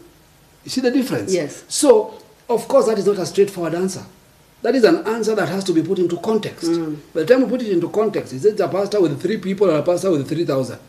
[0.64, 1.34] You see the difference?
[1.34, 1.66] Yes.
[1.68, 2.18] So,
[2.50, 4.06] of course, that is not a straightforward answer.
[4.64, 6.66] That is an answer that has to be put into context.
[7.14, 9.70] By the time we put it into context, is it a pastor with three people
[9.70, 10.80] or a pastor with 3,000?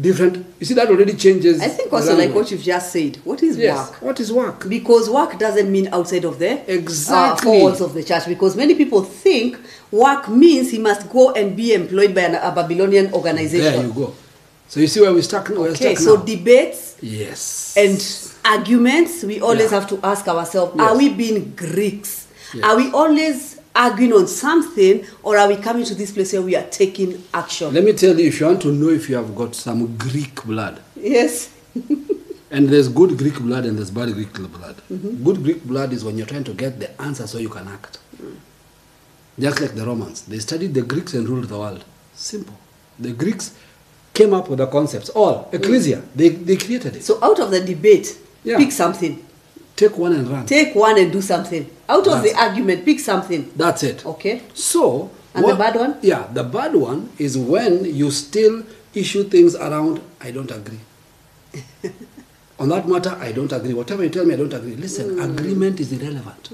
[0.00, 0.46] Different.
[0.60, 1.56] You see, that already changes.
[1.60, 1.64] Mm-hmm.
[1.70, 3.16] I think also like what you've just said.
[3.24, 3.76] What is Yes.
[3.90, 4.02] work?
[4.02, 4.68] What is work?
[4.68, 7.58] Because work doesn't mean outside of the Exactly.
[7.58, 8.26] uh, walls of the church.
[8.26, 9.58] Because many people think
[9.90, 13.72] work means he must go and be employed by an, a Babylonian organization.
[13.72, 14.14] There you go.
[14.68, 16.22] So you see where we stuck, Okay, stuck so now?
[16.22, 17.74] debates yes.
[17.76, 17.98] and
[18.44, 19.80] arguments, we always Yeah.
[19.80, 20.88] have to ask ourselves: Yes.
[20.88, 22.19] Are we being Greeks?
[22.54, 22.64] Yes.
[22.64, 26.56] Are we always arguing on something, or are we coming to this place where we
[26.56, 27.72] are taking action?
[27.72, 30.44] Let me tell you, if you want to know if you have got some Greek
[30.44, 31.50] blood, yes.
[32.52, 34.76] And there's good Greek blood and there's bad Greek blood.
[34.90, 35.22] Mm-hmm.
[35.22, 37.98] Good Greek blood is when you're trying to get the answer so you can act.
[38.20, 38.34] Mm.
[39.38, 40.22] Just like the Romans.
[40.22, 41.84] They studied the Greeks and ruled the world.
[42.12, 42.58] Simple.
[42.98, 43.56] The Greeks
[44.12, 45.10] came up with the concepts.
[45.10, 45.48] All.
[45.52, 46.02] Ecclesia.
[46.16, 47.04] They, they created it.
[47.04, 48.56] So out of the debate, Yeah.
[48.58, 49.24] pick something.
[49.76, 50.44] Take one and run.
[50.46, 51.70] Take one and do something.
[51.94, 53.50] Out of the argument, pick something.
[53.56, 54.04] That's it.
[54.06, 54.42] Okay.
[54.54, 55.10] So.
[55.34, 55.96] And the bad one?
[56.02, 56.26] Yeah.
[56.32, 58.62] The bad one is when you still
[58.94, 60.80] issue things around, I don't agree.
[62.58, 63.72] On that matter, I don't agree.
[63.74, 64.76] Whatever you tell me, I don't agree.
[64.76, 65.30] Listen, Hmm.
[65.32, 66.50] agreement is irrelevant.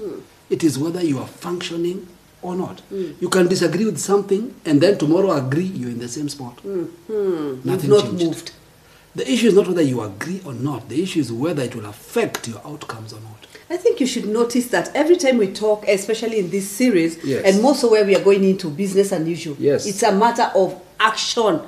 [0.49, 2.07] It is whether you are functioning
[2.41, 2.79] or not.
[2.91, 3.11] Hmm.
[3.19, 6.59] You can disagree with something and then tomorrow agree you're in the same spot.
[6.61, 6.85] Hmm.
[7.09, 8.23] You've Nothing not changed.
[8.25, 8.51] moved.
[9.17, 10.89] The issue is not whether you agree or not.
[10.89, 13.47] The issue is whether it will affect your outcomes or not.
[13.67, 17.43] I think you should notice that every time we talk, especially in this series, Yes.
[17.43, 19.87] and more so where we are going into business unusual, Yes.
[19.87, 21.61] it's a matter of action,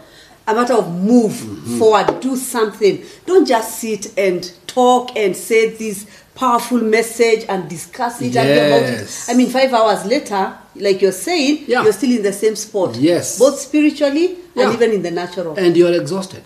[0.48, 1.80] a matter of move Mm-hmm.
[1.80, 3.04] forward, do something.
[3.26, 8.68] Don't just sit and talk and say this powerful message and discuss it and hear
[8.68, 9.26] about it.
[9.28, 11.82] I mean, five hours later, like you're saying, Yeah.
[11.84, 12.96] you're still in the same spot.
[12.96, 13.40] Yes.
[13.40, 14.66] Both spiritually Yeah.
[14.66, 15.56] and even in the natural.
[15.58, 16.44] And you're exhausted.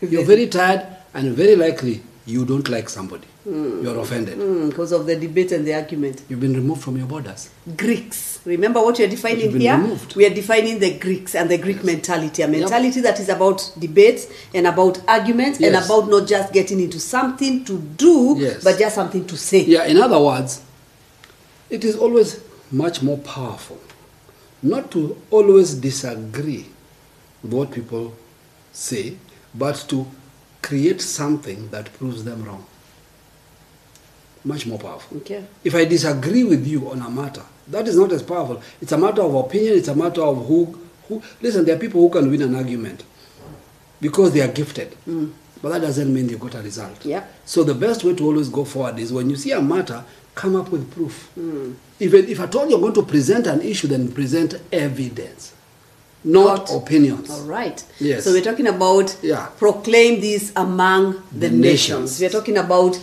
[0.00, 3.26] You're very tired and very likely you don't like somebody.
[3.44, 3.82] Hmm.
[3.84, 4.34] You're offended.
[4.36, 6.22] Hmm, because of the debate and the argument.
[6.28, 7.48] You've been removed from your borders.
[7.76, 8.40] Greeks.
[8.44, 9.76] Remember what you're defining here?
[9.76, 10.16] removed.
[10.16, 12.42] We are defining the Greeks and the Greek mentality.
[12.42, 16.98] A mentality that is about debates and about arguments and about not just getting into
[16.98, 18.64] something to do, Yes.
[18.64, 19.60] but just something to say.
[19.64, 20.62] Yeah, in other words,
[21.70, 22.40] it is always
[22.72, 23.78] much more powerful
[24.62, 26.66] not to always disagree
[27.42, 28.12] with what people
[28.72, 29.16] say,
[29.58, 30.06] but to
[30.62, 32.64] create something that proves them wrong.
[34.44, 35.18] Much more powerful.
[35.18, 35.44] Okay.
[35.64, 38.62] If I disagree with you on a matter, that is not as powerful.
[38.80, 42.00] It's a matter of opinion, it's a matter of who, who listen, there are people
[42.00, 43.04] who can win an argument
[44.00, 44.96] because they are gifted.
[45.06, 45.32] Mm.
[45.62, 47.04] But that doesn't mean you got a result.
[47.04, 47.24] Yeah.
[47.44, 50.54] So the best way to always go forward is when you see a matter, come
[50.54, 51.30] up with proof.
[51.36, 51.74] Mm.
[51.98, 55.54] Even if at all you're going to present an issue, then present evidence,
[56.26, 57.30] not, opinions.
[57.30, 57.82] All right.
[58.00, 58.24] Yes.
[58.24, 59.46] So we're talking about Yeah.
[59.58, 62.18] proclaim this among the, The nations.
[62.18, 62.20] nations.
[62.20, 62.98] We're talking about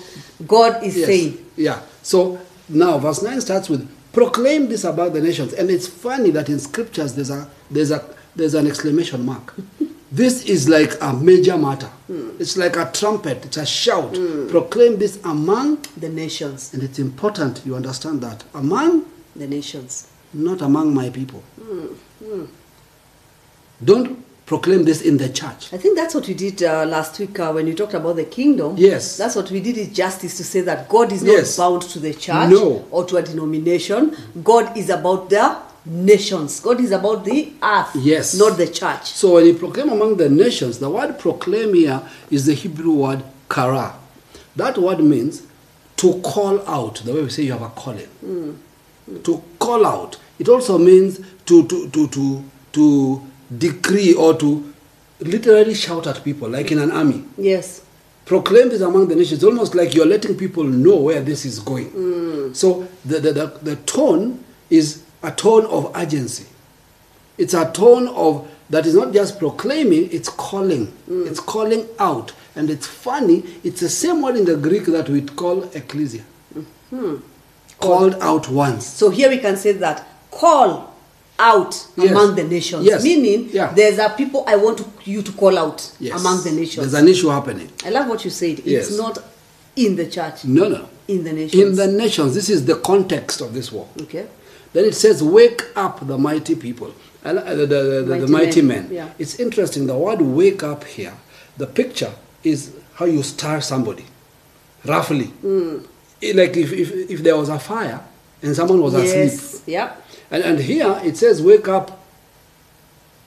[0.46, 1.08] God is Yes.
[1.08, 1.38] saying.
[1.56, 1.80] Yeah.
[2.02, 2.38] So
[2.70, 5.54] now verse 9 starts with proclaim this about the nations.
[5.54, 8.04] And it's funny that in scriptures there's a there's a
[8.36, 9.54] there's an exclamation mark.
[10.12, 11.90] this is like a major matter.
[12.08, 12.30] Hmm.
[12.40, 14.16] It's like a trumpet, it's a shout.
[14.18, 14.48] Hmm.
[14.50, 16.72] Proclaim this among The nations.
[16.74, 18.44] and it's important you understand that.
[18.54, 19.06] Among
[19.36, 20.08] The nations.
[20.34, 21.42] not among my people.
[21.62, 21.86] Hmm.
[23.84, 25.74] Don't proclaim this in the church.
[25.74, 28.26] I think that's what we did uh, last week uh, when we talked about the
[28.26, 28.76] kingdom.
[28.78, 29.18] Yes.
[29.18, 31.58] That's what we did is justice to say that God is not Yes.
[31.58, 32.86] bound to the church No.
[32.92, 34.16] or to a denomination.
[34.44, 36.60] God is about the nations.
[36.60, 37.96] God is about the earth.
[37.96, 38.36] Yes.
[38.38, 39.06] Not the church.
[39.12, 43.24] So when you proclaim among the nations, the word proclaim here is the Hebrew word
[43.50, 43.96] kara.
[44.56, 45.44] That word means
[45.98, 48.60] to call out, the way we say you have a calling.
[49.24, 50.18] To call out.
[50.40, 52.44] It also means to, to, to, to,
[52.74, 53.22] to
[53.58, 54.74] decree or to
[55.20, 57.24] literally shout at people, like in an army.
[57.38, 57.84] Yes.
[58.26, 59.44] Proclaim this among the nations.
[59.44, 61.92] Almost like you're letting people know where this is going.
[61.92, 62.56] Mm.
[62.56, 66.46] So the, the, the, the tone is a tone of urgency.
[67.38, 70.88] It's a tone of that is not just proclaiming, it's calling.
[71.10, 71.28] Mm.
[71.28, 72.34] It's calling out.
[72.56, 76.24] And it's funny, it's the same word in the Greek that we call ecclesia.
[76.56, 77.16] Mm-hmm.
[77.80, 78.86] Called out once.
[78.86, 80.93] So here we can say that call
[81.40, 82.12] out Yes.
[82.12, 82.86] among the nations.
[82.86, 83.04] Yes.
[83.04, 83.74] Meaning Yeah.
[83.74, 86.20] there's a people I want you to call out Yes.
[86.20, 86.92] among the nations.
[86.92, 87.70] There's an issue happening.
[87.86, 88.62] I love what you said.
[88.66, 88.90] Yes.
[88.90, 89.20] It's not
[89.76, 90.46] in the church.
[90.46, 90.88] No, no.
[91.08, 91.62] In the nations.
[91.62, 93.88] In the nations, this is the context of this war.
[94.04, 94.26] Okay.
[94.74, 96.92] Then it says, Wake up the mighty people,
[97.26, 98.94] uh, the, the, the, the Mighty mighty men, men.
[98.94, 99.10] yeah.
[99.20, 101.14] It's interesting, the word wake up here,
[101.58, 102.12] the picture
[102.44, 104.06] is how you stir somebody,
[104.86, 105.32] roughly.
[106.22, 108.00] It- Like if, if, if there was a fire
[108.42, 109.62] and someone was asleep.
[109.68, 109.92] Yes.
[110.34, 112.04] And, and here it says, Wake up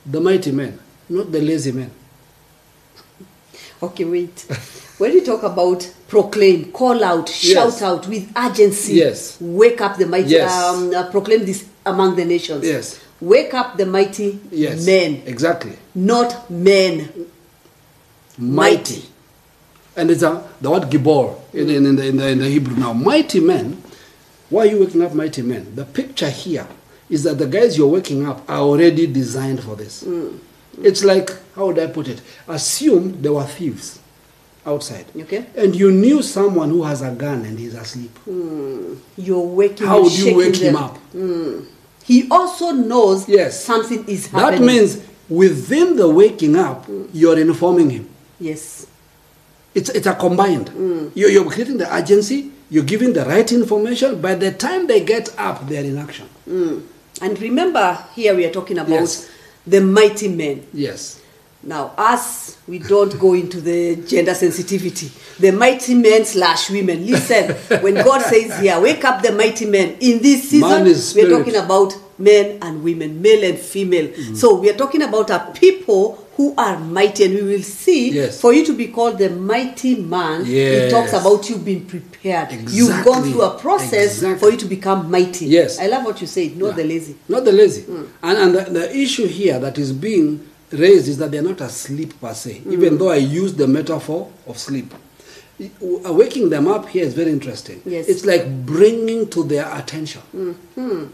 [0.05, 1.91] the mighty men, not the lazy men.
[3.83, 4.41] Okay, wait.
[4.99, 7.83] when you talk about proclaim, call out, shout Yes.
[7.83, 9.37] out with urgency, Yes.
[9.41, 10.51] wake up the mighty, Yes.
[10.51, 12.65] um, uh, proclaim this among the nations.
[12.65, 12.99] Yes.
[13.21, 14.85] Wake up the mighty Yes.
[14.87, 15.73] men, Exactly.
[15.95, 17.09] not men.
[18.39, 19.03] mighty.
[19.97, 22.77] And it's a, the word Gibor in, in, in, the, in, the, in the Hebrew.
[22.77, 23.83] Now, mighty men,
[24.51, 25.75] why are you waking up mighty men?
[25.75, 26.67] The picture here
[27.11, 30.03] is that the guys you're waking up are already designed for this.
[30.05, 30.39] Mm.
[30.83, 32.21] It's like, how would I put it?
[32.49, 33.99] Assume there were thieves
[34.67, 35.07] outside.
[35.17, 35.47] Okay.
[35.57, 38.17] And you knew someone who has a gun and he's asleep.
[38.29, 38.99] Mm.
[39.17, 39.93] You're waking up.
[39.93, 40.83] How would you wake him them.
[40.83, 40.99] up?
[41.15, 41.67] Mm.
[42.05, 43.65] He also knows Yes.
[43.65, 44.61] something is happening.
[44.61, 48.09] That means within the waking up, you're informing him.
[48.41, 48.87] yes.
[49.75, 50.71] It's, it's a combined.
[51.15, 54.23] You're, you're creating the urgency, you're giving the right information.
[54.23, 56.27] By the time they get up, they're in action.
[57.21, 59.29] And remember, here we are talking about Yes.
[59.67, 60.67] the mighty men.
[60.73, 61.21] Yes.
[61.63, 65.11] Now, us, we don't go into the gender sensitivity.
[65.41, 67.05] The mighty men slash women.
[67.07, 67.53] Listen,
[67.83, 69.97] when God says here, wake up the mighty men.
[70.01, 70.85] In this season,
[71.17, 71.29] we're.
[71.39, 74.13] Talking about men and women, male and female.
[74.35, 78.11] So we are talking about a people who are mighty, and we will see.
[78.11, 78.41] Yes.
[78.41, 82.53] For you to be called the mighty man, it talks about you being prepared.
[82.71, 84.39] You've gone through a process Exactly.
[84.39, 85.47] for you to become mighty.
[85.47, 85.79] Yes.
[85.79, 86.57] I love what you said.
[86.57, 87.17] Not the lazy.
[87.29, 87.83] Not the lazy.
[87.83, 88.05] Hmm.
[88.23, 92.21] And, and the, the issue here that is being raised is that they're not asleep
[92.21, 92.73] per se, hmm.
[92.73, 94.93] even though I use the metaphor of sleep.
[95.59, 97.81] Uh, Waking them up here is very interesting.
[97.87, 98.09] Yes.
[98.09, 100.21] It's like bringing to their attention.
[100.75, 101.07] Hmm.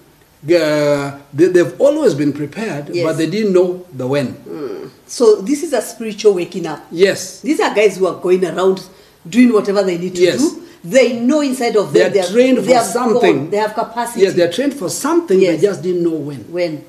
[0.45, 3.05] Uh, they, they've always been prepared, Yes.
[3.07, 4.37] but they didn't know the when.
[5.07, 6.85] So this is a spiritual waking up.
[6.91, 7.41] Yes.
[7.43, 8.83] These are guys who are going around
[9.29, 10.39] doing whatever they need to Yes.
[10.39, 10.63] do.
[10.85, 13.37] They know inside of They them are trained they for something.
[13.37, 14.23] gone, they have capacity.
[14.23, 15.61] Yes, they're trained for something, Yes.
[15.61, 16.41] they just didn't know when.
[16.51, 16.85] when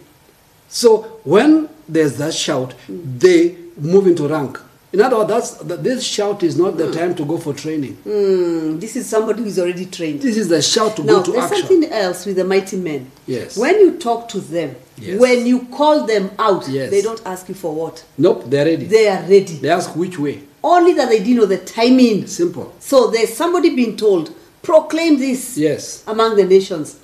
[0.67, 4.57] So when there's that shout, they move into rank.
[4.93, 7.97] In other words, that's, that this shout is not the time to go for training.
[8.06, 10.21] mm, this is somebody who is already trained.
[10.21, 11.67] This is the shout to Now go to there's action.
[11.67, 13.10] something else with the mighty men.
[13.25, 13.58] Yes.
[13.58, 15.19] When you talk to them, Yes.
[15.19, 16.91] when you call them out, Yes.
[16.91, 18.03] they don't ask you for what.
[18.19, 18.86] Nope, they're ready.
[18.86, 19.58] They are ready.
[19.63, 20.43] They ask which way.
[20.63, 22.27] Only that they didn't know the timing.
[22.27, 22.71] Simple.
[22.79, 26.03] So there's somebody being told, proclaim this Yes.
[26.06, 26.97] among the nations.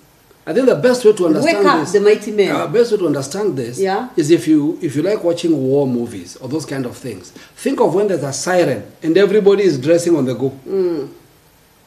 [0.49, 2.55] I think the best way to understand Wake up this, the mighty men.
[2.55, 4.09] Uh, best way to understand this Yeah.
[4.17, 7.31] is if you if you like watching war movies or those kind of things.
[7.55, 10.51] Think of when there's a siren and everybody is dressing on the go.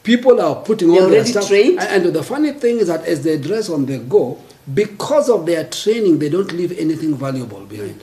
[0.03, 1.47] People are putting They're on their stuff.
[1.49, 1.79] trained?
[1.81, 4.37] And the funny thing is that as they dress on the go,
[4.73, 8.01] because of their training, they don't leave anything valuable behind.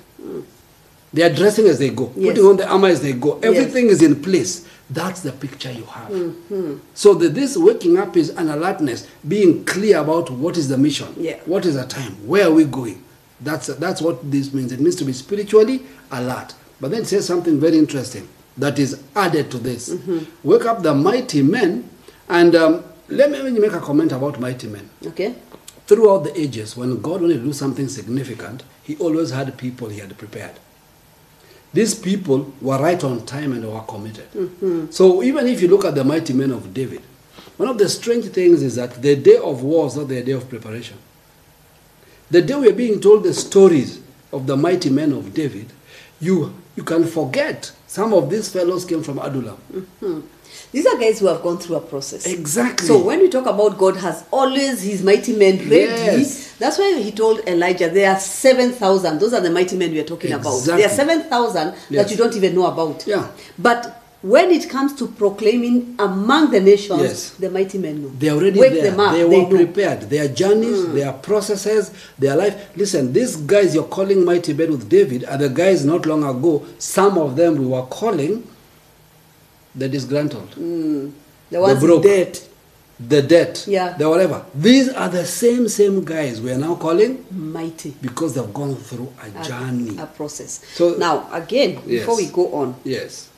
[1.14, 2.28] They are dressing as they go, Yes.
[2.34, 3.38] putting on the armor as they go.
[3.42, 4.64] Everything is in place.
[4.90, 6.10] That's the picture you have.
[6.10, 6.78] Mm-hmm.
[6.94, 11.14] So the, this waking up is an alertness, being clear about what is the mission,
[11.16, 11.38] Yeah.
[11.46, 13.02] what is the time, where are we going.
[13.40, 14.72] That's that's what this means.
[14.72, 16.54] It means to be spiritually alert.
[16.80, 19.90] But then it says something very interesting that is added to this.
[19.90, 20.48] Mm-hmm.
[20.48, 21.88] Wake up the mighty men,
[22.28, 25.34] and um, let me make a comment about mighty men Okay?
[25.86, 30.00] throughout the ages, when God wanted to do something significant, He always had people He
[30.00, 30.52] had prepared.
[31.72, 34.30] These people were right on time and were committed.
[34.32, 34.90] Mm-hmm.
[34.90, 37.02] So even if you look at the mighty men of David,
[37.56, 40.32] one of the strange things is that the day of war is not the day
[40.32, 40.96] of preparation.
[42.30, 44.00] The day we are being told the stories
[44.32, 45.72] of the mighty men of David,
[46.20, 49.58] you, you can forget some of these fellows came from Adullam.
[49.72, 50.20] Mm-hmm.
[50.72, 52.26] These are guys who have gone through a process.
[52.26, 52.86] Exactly.
[52.86, 55.76] So when we talk about God has always his mighty men ready,
[56.20, 56.52] Yes.
[56.58, 59.18] that's why he told Elijah there are 7,000.
[59.18, 60.58] Those are the mighty men we are talking about.
[60.58, 60.82] Exactly.
[60.82, 63.06] There are 7,000 that you don't even know about.
[63.06, 63.26] Yeah.
[63.58, 67.30] But when it comes to proclaiming among the nations, Yes.
[67.30, 68.10] the mighty men know.
[68.18, 68.90] They're already Wake there.
[68.90, 69.12] them up.
[69.12, 69.56] They they were know.
[69.56, 70.10] Prepared.
[70.10, 70.92] Their journeys, mm.
[70.94, 72.54] their processes, their life.
[72.76, 76.64] Listen, these guys you're calling mighty men with David are the guys not long ago.
[76.78, 78.46] Some of them we were calling
[79.76, 79.80] Mm.
[79.80, 80.50] the disgruntled,
[81.50, 82.02] The ones broke.
[82.02, 82.38] dead.
[83.08, 83.96] the dead, Yeah.
[83.96, 84.44] the whatever.
[84.54, 87.94] These are the same same guys we are now calling Mighty.
[88.02, 89.96] because they've gone through a journey.
[89.98, 90.60] A process.
[90.74, 92.28] So- now, again, before Yes.
[92.30, 93.28] we go on, yes.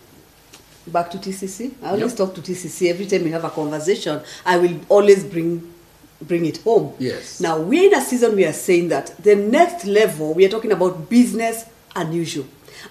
[0.86, 1.70] back to TCC.
[1.80, 2.16] I always Yep.
[2.16, 4.20] talk to TCC every time we have a conversation.
[4.44, 5.62] I will always bring
[6.26, 6.92] bring it home.
[7.00, 7.40] Yes.
[7.40, 10.70] Now we're in a season we are saying that the next level we are talking
[10.72, 11.64] about business
[11.96, 12.46] unusual,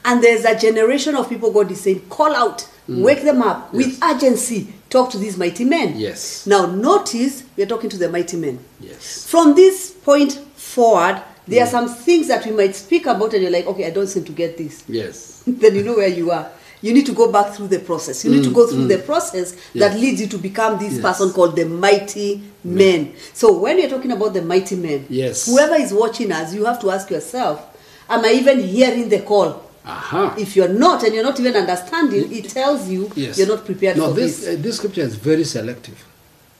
[0.05, 3.01] and there's a generation of people God is saying call out, Mm.
[3.03, 4.15] wake them up with Mm.
[4.15, 4.67] Urgency.
[4.89, 5.93] Talk to these mighty men.
[5.97, 6.45] Yes.
[6.45, 8.59] Now notice we are talking to the mighty men.
[8.81, 9.25] Yes.
[9.27, 11.71] From this point forward, there are mm.
[11.71, 14.31] some things that we might speak about, and you're like, okay, I don't seem to
[14.31, 14.83] get this.
[14.89, 15.43] Yes.
[15.47, 16.49] then you know where you are.
[16.83, 18.25] You need to go back through the process.
[18.25, 21.01] You need to mm, go through the process that leads you to become this Yes.
[21.01, 23.13] person called the mighty men.
[23.33, 25.45] So when you're talking about the mighty men, Yes.
[25.45, 27.61] whoever is watching us, you have to ask yourself,
[28.09, 29.61] am I even hearing the call?
[29.85, 30.35] Aha.
[30.37, 33.37] If you're not and you're not even understanding, it tells you yes.
[33.37, 34.59] you're not prepared no, for this, this.
[34.59, 36.05] Uh, this scripture is very selective.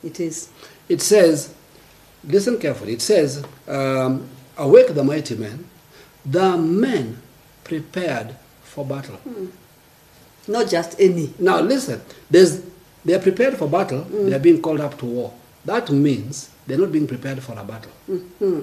[0.02, 0.48] It is.
[0.88, 1.54] It says,
[2.24, 2.94] listen carefully.
[2.94, 5.64] It says, um, awake the mighty men,
[6.26, 7.22] the men
[7.64, 9.16] prepared for battle.
[9.16, 9.46] Hmm.
[10.48, 11.32] Not just any.
[11.38, 12.62] Now listen, there's,
[13.04, 14.28] they are prepared for battle, hmm.
[14.28, 15.32] they are being called up to war.
[15.64, 17.92] That means they're not being prepared for a battle.
[18.06, 18.60] Hmm,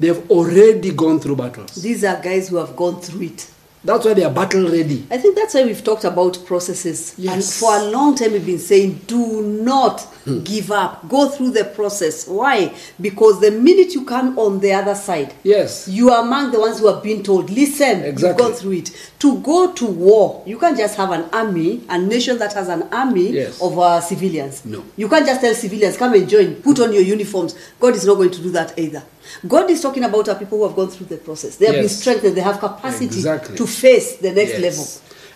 [0.00, 1.74] They've already gone through battles.
[1.74, 3.50] These are guys who have gone through it.
[3.82, 5.06] That's why they are battle ready.
[5.10, 7.14] I think that's why we've talked about processes.
[7.16, 7.58] And Yes.
[7.60, 10.40] for a long time, we've been saying, do not hmm.
[10.42, 11.08] give up.
[11.08, 12.26] Go through the process.
[12.28, 12.74] Why?
[13.00, 15.88] Because the minute you come on the other side, Yes.
[15.88, 18.28] you are among the ones who have been told, listen, Exactly.
[18.28, 19.09] you've gone through it.
[19.20, 22.84] To go to war, you can't just have an army, a nation that has an
[22.90, 23.60] army Yes.
[23.60, 24.64] of uh, civilians.
[24.64, 24.82] No.
[24.96, 27.54] You can't just tell civilians, come and join, put on your uniforms.
[27.78, 29.02] God is not going to do that either.
[29.46, 31.56] God is talking about our people who have gone through the process.
[31.56, 33.56] They have been strengthened, they have capacity Exactly.
[33.58, 34.60] to face the next Yes.
[34.62, 34.86] level.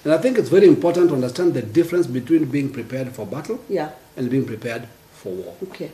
[0.04, 3.58] And I think it's very important to understand the difference between being prepared for battle
[3.68, 3.90] Yeah.
[4.16, 5.54] and being prepared for war.
[5.64, 5.90] Okay.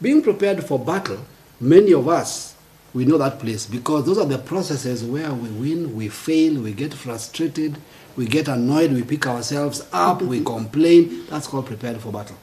[0.00, 1.18] Being prepared for battle,
[1.60, 2.54] many of us,
[2.92, 6.72] we know that place because those are the processes where we win, we fail, we
[6.72, 7.78] get frustrated,
[8.16, 11.26] we get annoyed, we pick ourselves up, we complain.
[11.28, 12.36] That's called prepared for battle.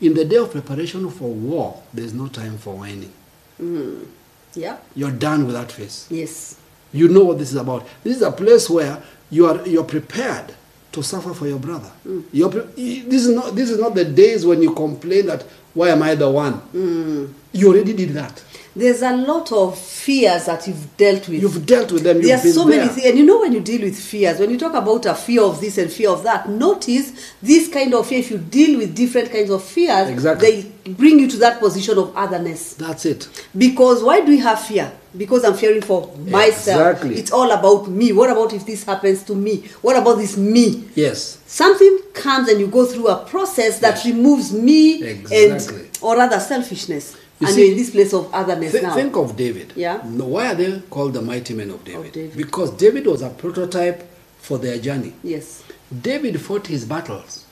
[0.00, 3.12] In the day of preparation for war, there's no time for whining.
[3.60, 4.06] Mm.
[4.54, 4.78] Yeah.
[4.96, 6.08] You're done with that phase.
[6.10, 6.56] Yes.
[6.92, 7.86] You know what this is about.
[8.02, 9.00] This is a place where
[9.30, 10.54] you are you're prepared
[10.90, 11.90] to suffer for your brother.
[12.06, 12.24] Mm.
[12.32, 15.42] You're pre- this is not this is not the days when you complain that
[15.72, 16.60] why am I the one?
[16.74, 17.32] Mm.
[17.52, 18.42] You already did that.
[18.74, 21.42] There's a lot of fears that you've dealt with.
[21.42, 22.16] You've dealt with them.
[22.18, 22.78] You've there are so there.
[22.80, 25.14] many things, and you know when you deal with fears, when you talk about a
[25.14, 27.12] fear of this and fear of that, notice
[27.42, 28.20] this kind of fear.
[28.20, 30.62] If you deal with different kinds of fears, Exactly.
[30.84, 32.74] they bring you to that position of otherness.
[32.74, 33.28] That's it.
[33.56, 34.90] Because why do we have fear?
[35.14, 36.80] Because I'm fearing for myself.
[36.96, 37.16] Exactly.
[37.16, 38.12] It's all about me.
[38.12, 39.58] What about if this happens to me?
[39.82, 40.88] What about this me?
[40.94, 41.38] Yes.
[41.46, 44.06] Something comes and you go through a process that Yes.
[44.06, 45.80] removes me Exactly.
[45.80, 47.16] and or rather selfishness.
[47.42, 48.94] You and see, you're in this place of otherness Thi- now.
[48.94, 49.72] think of David.
[49.74, 50.00] Yeah.
[50.04, 52.06] No, why are they called the mighty men of David?
[52.06, 52.36] of David.
[52.36, 55.12] Because David was a prototype for their journey.
[55.22, 55.62] yes.
[56.00, 57.44] David fought his battles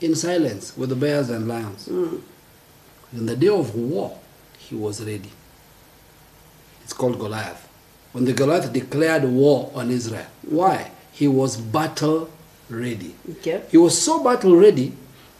[0.00, 1.88] in silence with the bears and lions.
[1.88, 2.20] Mm.
[3.14, 4.18] In the day of war,
[4.58, 5.30] he was ready.
[6.84, 7.66] It's called Goliath.
[8.12, 10.90] When the Goliath declared war on Israel, why?
[11.12, 12.28] He was battle
[12.68, 13.14] ready.
[13.30, 13.62] Okay.
[13.70, 14.92] He was so battle ready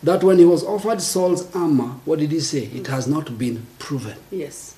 [0.06, 2.64] that when he was offered Saul's armor, what did he say?
[2.64, 4.16] It has not been proven.
[4.30, 4.76] Yes.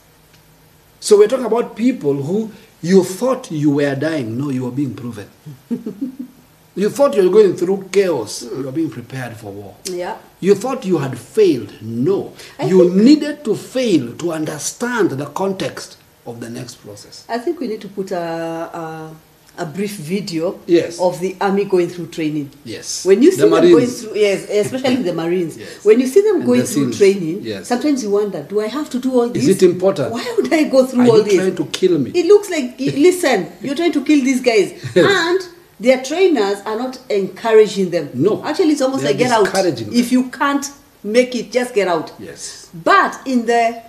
[1.01, 2.51] So we're talking about people who
[2.81, 4.39] you thought you were dying.
[4.39, 5.29] No, you were being proven.
[6.75, 8.43] you thought you were going through chaos.
[8.43, 9.77] You were being prepared for war.
[9.85, 10.17] Yeah.
[10.41, 11.75] You thought you had failed.
[11.83, 12.33] No.
[12.59, 17.27] I you needed to fail to understand the context of the next process.
[17.29, 19.17] I think we need to put a, a,
[19.59, 20.99] a brief video Yes.
[21.01, 22.51] of the army going through training.
[22.65, 23.05] Yes.
[23.05, 25.57] When you see The them going through, yes, especially the Marines.
[25.59, 25.85] Yes.
[25.85, 26.99] When you see them And going the through SEALs.
[26.99, 27.69] training, Yes.
[27.69, 29.47] sometimes you wonder, do I have to do all this?
[29.47, 30.13] Is it important?
[30.13, 31.35] Why would I go through Are all you this?
[31.35, 32.13] trying to kill me?
[32.15, 34.73] It looks like, listen, you're trying to kill these guys.
[34.97, 35.41] and
[35.81, 38.11] their trainers are not encouraging them.
[38.15, 38.45] No.
[38.45, 39.53] Actually, it's almost They like get out.
[39.53, 39.93] them.
[39.93, 40.67] If you can't
[41.05, 42.13] make it, just get out.
[42.19, 42.69] Yes.
[42.75, 43.83] But in the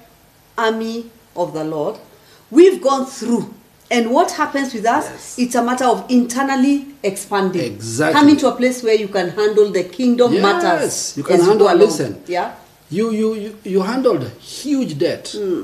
[0.58, 1.98] army of the Lord,
[2.52, 3.54] we've gone through.
[3.92, 5.06] And what happens with us?
[5.10, 5.40] Yes.
[5.40, 7.62] It's a matter of internally expanding.
[7.64, 8.14] Exactly.
[8.20, 11.18] Coming to a place where you can handle the kingdom Yes, matters.
[11.18, 11.80] you can handle- along.
[11.80, 12.24] listen.
[12.28, 12.54] Yeah.
[12.92, 15.34] You, you, you, you handled huge debt.
[15.36, 15.64] Hmm.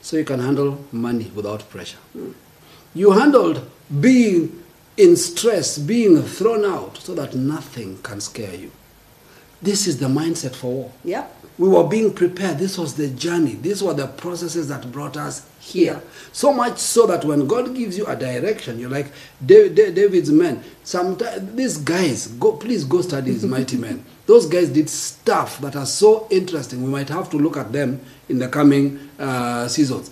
[0.00, 1.98] So you can handle money without pressure.
[2.94, 3.68] You handled
[4.00, 4.62] being
[4.96, 8.70] in stress, being thrown out, so that nothing can scare you.
[9.60, 10.92] This is the mindset for war.
[11.04, 11.26] Yeah.
[11.58, 12.58] We were being prepared.
[12.58, 13.54] This was the journey.
[13.54, 16.02] These were the processes that brought us here.
[16.32, 19.06] So much so that when God gives you a direction, you're like
[19.44, 20.62] Da- Da- David's men.
[20.84, 24.04] Sometimes these guys, go please go study these mighty men.
[24.26, 26.82] Those guys did stuff that are so interesting.
[26.82, 30.10] We might have to look at them in the coming uh, seasons.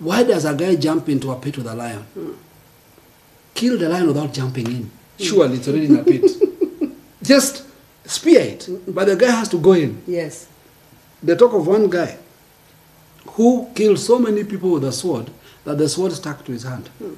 [0.00, 2.04] Why does a guy jump into a pit with a lion?
[3.54, 4.90] Kill the lion without jumping in.
[5.18, 6.24] Surely it's already in a pit.
[7.22, 7.66] Just
[8.10, 10.02] spear it, but the guy has to go in.
[10.06, 10.48] Yes.
[11.22, 12.18] They talk of one guy
[13.26, 15.30] who killed so many people with a sword
[15.64, 16.88] that the sword stuck to his hand.
[16.98, 17.14] Hmm.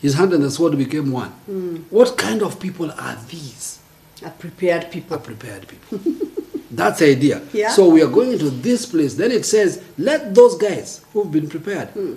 [0.00, 1.30] His hand and the sword became one.
[1.30, 1.76] Hmm.
[1.90, 3.80] What kind of people are these?
[4.24, 5.16] A prepared people.
[5.16, 6.00] Are prepared people.
[6.70, 7.42] That's the idea.
[7.52, 7.70] Yeah.
[7.70, 9.14] So we are going into this place.
[9.14, 12.14] Then it says, let those guys who've been prepared hmm.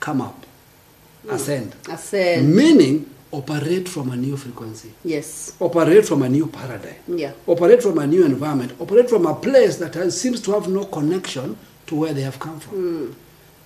[0.00, 0.44] come up,
[1.28, 1.74] ascend.
[1.88, 2.54] Ascend.
[2.54, 4.92] Meaning, operate from a new frequency.
[5.04, 5.56] Yes.
[5.58, 6.96] Operate from a new paradigm.
[7.08, 7.32] Yeah.
[7.46, 8.72] Operate from a new environment.
[8.78, 11.56] Operate from a place that has, seems to have no connection
[11.86, 12.74] to where they have come from.
[12.74, 13.12] Hmm.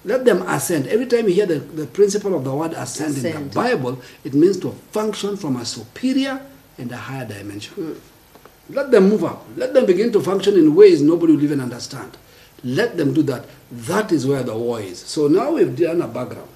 [0.05, 0.87] Let them ascend.
[0.87, 4.35] Every time you hear the, the principle of the word ascend, in the Bible, it
[4.35, 6.41] means to function from a superior
[6.79, 7.75] and a higher dimension.
[7.75, 8.73] Hmm.
[8.73, 9.45] Let them move up.
[9.57, 12.17] Let them begin to function in ways nobody will even understand.
[12.63, 13.47] Let them do that.
[13.71, 15.01] That is where the war is.
[15.01, 16.49] So now we've done a background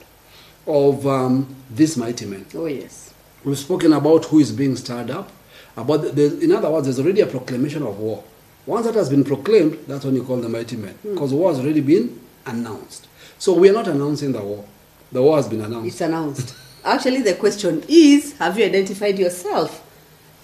[0.66, 2.46] of um, these mighty men.
[2.54, 3.12] Oh, yes.
[3.44, 5.30] We've spoken about who is being stirred up.
[5.76, 8.22] About the, in other words, there's already a proclamation of war.
[8.66, 11.58] Once that has been proclaimed, that's when you call the mighty men, because war has
[11.60, 13.08] already been announced.
[13.38, 14.64] So we are not announcing the war.
[15.10, 15.86] The war has been announced.
[15.88, 16.54] It's announced.
[16.84, 19.86] Actually, the question is have you identified yourself?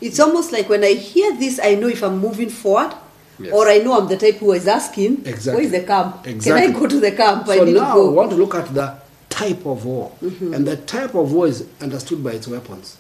[0.01, 2.95] It's almost like when I hear this, I know if I'm moving forward,
[3.39, 3.53] Yes.
[3.53, 5.53] or I know I'm the type who is asking, Exactly.
[5.53, 6.27] where is the camp?
[6.27, 6.63] Exactly.
[6.67, 7.47] Can I go to the camp?
[7.49, 8.97] I so now we want to look at the
[9.37, 10.55] type of war, mm-hmm.
[10.55, 12.97] and the type of war is understood by its weapons.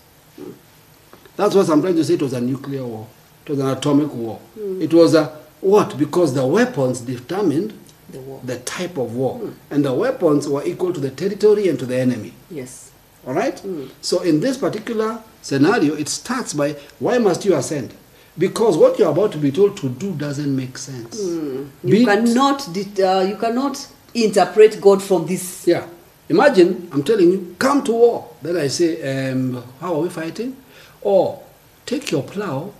[1.36, 3.06] That's why sometimes you say it was a nuclear war,
[3.44, 4.38] it was an atomic war.
[4.58, 4.82] Mm.
[4.82, 5.24] It was a
[5.60, 5.96] what?
[5.98, 7.72] Because the weapons determined
[8.12, 8.40] The war.
[8.44, 9.54] the type of war, mm.
[9.70, 12.32] and the weapons were equal to the territory and to the enemy.
[12.50, 12.92] Yes.
[13.26, 13.56] All right?
[13.56, 13.88] Mm.
[14.02, 17.94] So in this particular scenario, it starts by why must you ascend?
[18.38, 21.18] Because what you're about to be told to do doesn't make sense.
[21.18, 25.66] You Be cannot uh, you cannot interpret God from this.
[25.66, 25.86] Yeah.
[26.28, 28.28] Imagine I'm telling you, come to war.
[28.42, 30.56] Then I say, um, how are we fighting?
[31.02, 31.42] Or
[31.84, 32.72] take your plow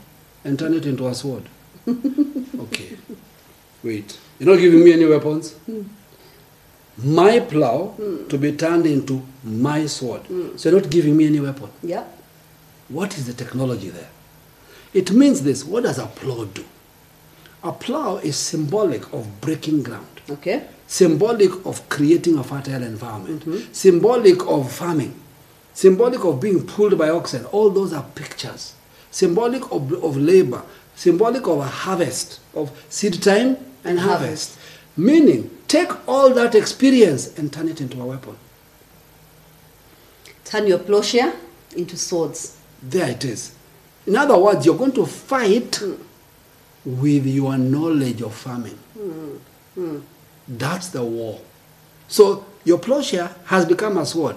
[0.44, 1.44] and turn it into a sword.
[1.88, 2.96] okay.
[3.82, 4.18] Wait.
[4.38, 5.54] You're not giving me any weapons?
[6.98, 7.94] My plow
[8.28, 10.22] to be turned into my sword.
[10.56, 11.70] So you're not giving me any weapon.
[11.82, 12.04] Yeah.
[12.88, 14.08] What is the technology there?
[14.92, 15.64] It means this.
[15.64, 16.64] What does a plow do?
[17.62, 20.66] A plow is symbolic of breaking ground Okay.
[20.86, 25.14] Symbolic of creating a fertile environment, symbolic of farming,
[25.74, 27.44] symbolic of being pulled by oxen.
[27.46, 28.74] All those are pictures.
[29.10, 30.62] Symbolic of, of labor,
[30.94, 34.58] symbolic of a harvest, of seed time and harvest.
[34.96, 38.36] Meaning, take all that experience and turn it into a weapon.
[40.44, 41.34] Turn your plowshare
[41.76, 42.58] into swords.
[42.82, 43.52] There it is.
[44.06, 45.94] In other words, you're going to fight hmm.
[46.84, 48.78] with your knowledge of farming.
[48.96, 49.36] Hmm.
[49.74, 49.98] Hmm.
[50.48, 51.40] That's the war.
[52.08, 54.36] So your plowshare has become a sword.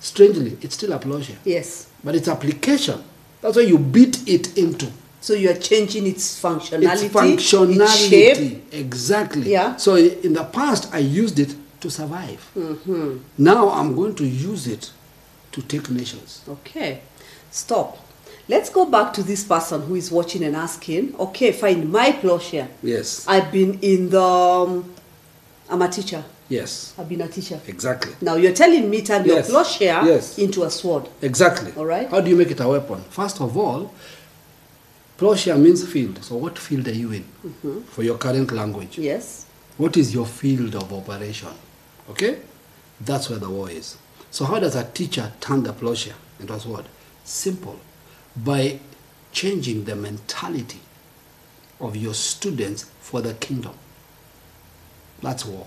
[0.00, 1.86] Strangely, it's still a plowshare, Yes.
[2.02, 3.02] but its application.
[3.42, 4.86] That's why you beat it into.
[5.20, 7.80] So you are changing its functionality, Its functionality.
[7.80, 8.62] its shape.
[8.72, 9.50] Exactly.
[9.52, 9.76] Yeah.
[9.76, 12.40] So in the past, I used it to survive.
[13.36, 14.90] Now I'm going to use it
[15.52, 16.42] to take nations.
[16.48, 17.00] Okay.
[17.50, 17.98] Stop.
[18.48, 22.68] Let's go back to this person who is watching and asking, okay, fine, my plowshare.
[22.82, 23.26] Yes.
[23.28, 24.94] I've been in the, um,
[25.70, 26.24] I'm a teacher.
[26.48, 26.94] Yes.
[26.98, 27.60] I've been a teacher.
[27.68, 28.12] Exactly.
[28.20, 29.48] Now you're telling me turn your Yes.
[29.50, 30.36] plowshare Yes.
[30.38, 31.08] into a sword.
[31.22, 31.72] Exactly.
[31.76, 32.08] All right.
[32.10, 33.04] How do you make it a weapon?
[33.10, 33.92] First of all,
[35.16, 36.24] plowshare means field.
[36.24, 37.80] So what field are you in Mm-hmm.
[37.82, 38.98] for your current language?
[38.98, 39.46] Yes.
[39.76, 41.54] What is your field of operation?
[42.10, 42.38] Okay?
[43.00, 43.96] That's where the war is.
[44.30, 46.86] So how does a teacher turn the plowshare into a sword?
[47.24, 47.76] Simple.
[48.36, 48.80] By
[49.32, 50.80] changing the mentality
[51.80, 53.72] of your students for the kingdom.
[55.22, 55.66] That's war.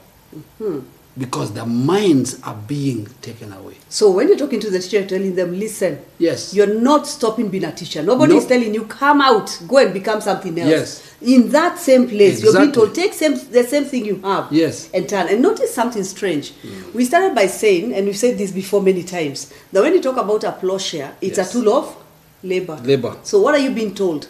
[1.16, 3.76] Because the minds are being taken away.
[3.88, 6.56] So when you're talking to the teacher, you're telling them, listen, Yes.
[6.56, 8.02] you're not stopping being a teacher.
[8.02, 8.50] Nobody is Nope.
[8.50, 10.70] telling you, come out, go and become something else.
[10.72, 11.14] Yes.
[11.22, 14.90] In that same place, you're being told, take same, the same thing you have Yes.
[14.92, 15.28] and turn.
[15.28, 16.52] And notice something strange.
[16.96, 20.18] We started by saying, and we've said this before many times, that when you talk
[20.18, 21.50] about a plowshare, it's Yes.
[21.50, 21.96] a tool of
[22.42, 22.80] labor.
[22.84, 23.18] Labor.
[23.22, 24.28] So what are you being told?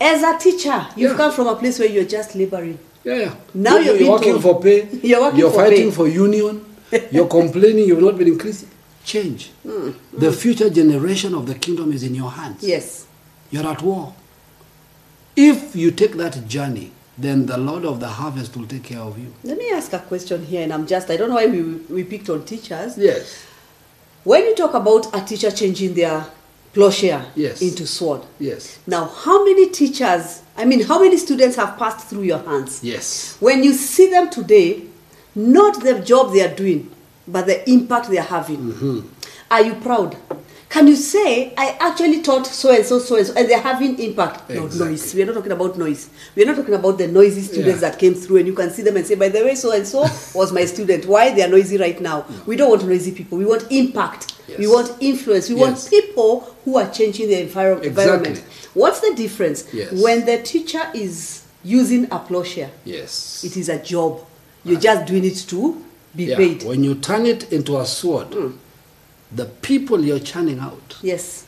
[0.00, 1.16] As a teacher, you've Yeah.
[1.16, 2.78] come from a place where you're just laboring.
[3.08, 3.34] Yeah, yeah.
[3.54, 4.86] Now you're being working for pay.
[5.02, 5.96] You're working for fighting pay.
[5.96, 6.64] for union.
[7.10, 8.66] You're complaining you've not been increased.
[9.04, 9.50] Change.
[9.62, 10.18] Hmm, hmm.
[10.18, 12.62] The future generation of the kingdom is in your hands.
[12.62, 13.06] Yes.
[13.50, 14.14] You're at war.
[15.36, 19.18] If you take that journey, then the Lord of the harvest will take care of
[19.18, 19.32] you.
[19.44, 22.04] Let me ask a question here, and I'm just, I don't know why we, we
[22.04, 22.96] picked on teachers.
[22.96, 23.44] Yes.
[24.24, 26.26] When you talk about a teacher changing their
[26.72, 27.62] plowshare Yes.
[27.62, 28.78] into sword, Yes.
[28.86, 32.80] now how many teachers, I mean, how many students have passed through your hands?
[32.82, 33.36] Yes.
[33.40, 34.82] When you see them today,
[35.34, 36.90] not the job they are doing,
[37.26, 39.00] but the impact they are having, Mm-hmm.
[39.50, 40.16] are you proud?
[40.68, 43.98] Can you say, I actually taught so and so, so and so, and they're having
[43.98, 44.50] impact?
[44.50, 44.90] No, Exactly.
[44.90, 45.14] noise.
[45.14, 46.10] We're not talking about noise.
[46.36, 47.88] We're not talking about the noisy students Yeah.
[47.88, 49.86] that came through and you can see them and say, by the way, so and
[49.86, 50.04] so
[50.34, 51.06] was my student.
[51.06, 52.26] Why they are noisy right now?
[52.44, 53.38] We don't want noisy people.
[53.38, 54.34] We want impact.
[54.56, 55.48] We want influence.
[55.48, 57.88] We want people who are changing the enviro- Exactly.
[57.88, 58.44] environment.
[58.74, 59.92] What's the difference Yes.
[59.92, 62.70] when the teacher is using a plowshare.
[62.84, 63.44] Yes.
[63.44, 64.24] It is a job.
[64.64, 64.80] You're ah.
[64.80, 65.84] just doing it to
[66.14, 66.62] be Yeah, paid.
[66.64, 68.50] When you turn it into a sword, hmm.
[69.34, 71.44] the people you're churning out, Yes.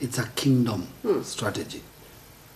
[0.00, 1.22] it's a kingdom hmm.
[1.22, 1.82] strategy,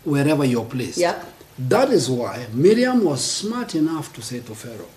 [0.05, 0.99] wherever you're placed.
[0.99, 1.23] Yeah.
[1.59, 4.89] That is why Miriam was smart enough to say to Pharaoh,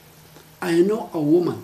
[0.61, 1.63] I know a woman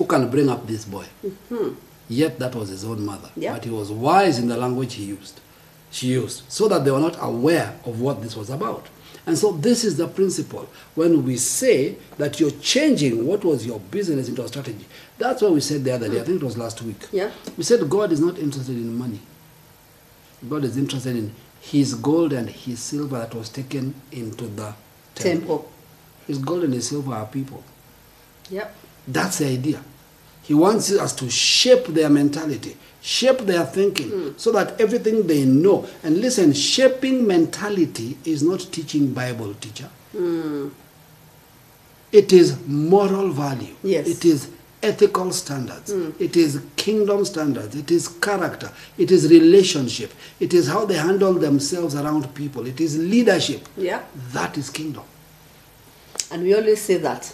[0.00, 1.04] who can bring up this boy.
[1.22, 1.74] Mm-hmm.
[2.08, 3.28] Yet that was his own mother.
[3.36, 3.52] Yeah.
[3.52, 5.42] But he was wise in the language he used.
[5.90, 8.88] She used, so that they were not aware of what this was about.
[9.26, 10.66] And so this is the principle.
[10.94, 14.86] When we say that you're changing what was your business into a strategy,
[15.18, 16.18] that's what we said the other day.
[16.18, 17.06] I think it was last week.
[17.12, 17.30] Yeah.
[17.58, 19.20] We said God is not interested in money.
[20.48, 24.72] God is interested in his gold and his silver that was taken into the
[25.14, 25.58] temple.
[25.58, 25.72] Temple.
[26.26, 27.62] His gold and his silver are people.
[28.48, 28.74] Yep.
[29.12, 29.82] That's the idea.
[30.42, 34.28] He wants us to shape their mentality, shape their thinking, hmm.
[34.36, 35.86] so that everything they know.
[36.02, 39.88] And listen, shaping mentality is not teaching Bible, teacher.
[40.12, 40.68] Hmm.
[42.12, 43.74] It is moral value.
[43.82, 44.08] Yes.
[44.08, 44.50] It is
[44.82, 45.92] ethical standards.
[45.92, 46.10] Hmm.
[46.18, 47.76] It is kingdom standards.
[47.76, 48.72] It is character.
[48.98, 50.12] It is relationship.
[50.40, 52.66] It is how they handle themselves around people.
[52.66, 53.68] It is leadership.
[53.76, 54.02] Yeah.
[54.32, 55.04] That is kingdom.
[56.32, 57.32] And we always say that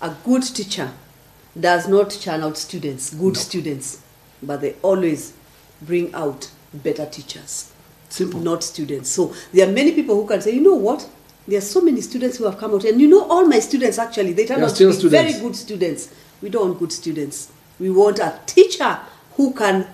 [0.00, 0.92] a good teacher
[1.58, 3.40] does not churn out students, good No.
[3.40, 3.98] students,
[4.42, 5.32] but they always
[5.82, 7.70] bring out better teachers,
[8.08, 8.40] Simple.
[8.40, 9.10] not students.
[9.10, 11.06] So there are many people who can say, you know what?
[11.46, 13.98] There are so many students who have come out, and you know, all my students
[13.98, 15.22] actually they turn They are out to be students.
[15.32, 16.08] very good students.
[16.40, 17.48] We don't want good students.
[17.80, 18.98] We want a teacher
[19.36, 19.86] who can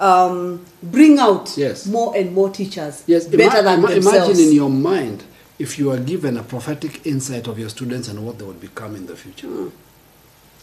[0.00, 1.86] um, bring out Yes.
[1.86, 4.28] more and more teachers Yes, better ima- than ima- themselves.
[4.28, 5.24] imagine in your mind
[5.58, 8.94] if you are given a prophetic insight of your students and what they would become
[8.94, 9.48] in the future.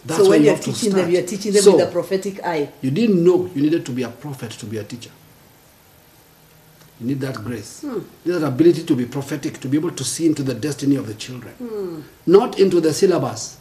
[0.06, 2.70] That's so when you you're teaching them, you're teaching them So, with a prophetic eye.
[2.80, 5.10] You didn't know you needed to be a prophet to be a teacher.
[7.00, 7.88] You need that grace, Hmm.
[8.24, 10.96] you need that ability to be prophetic, to be able to see into the destiny
[10.96, 12.00] of the children, Hmm.
[12.26, 13.56] not into the syllabus,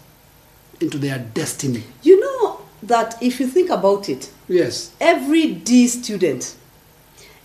[0.80, 1.84] into their destiny.
[2.04, 6.56] You know that if you think about it, Yes, every D student,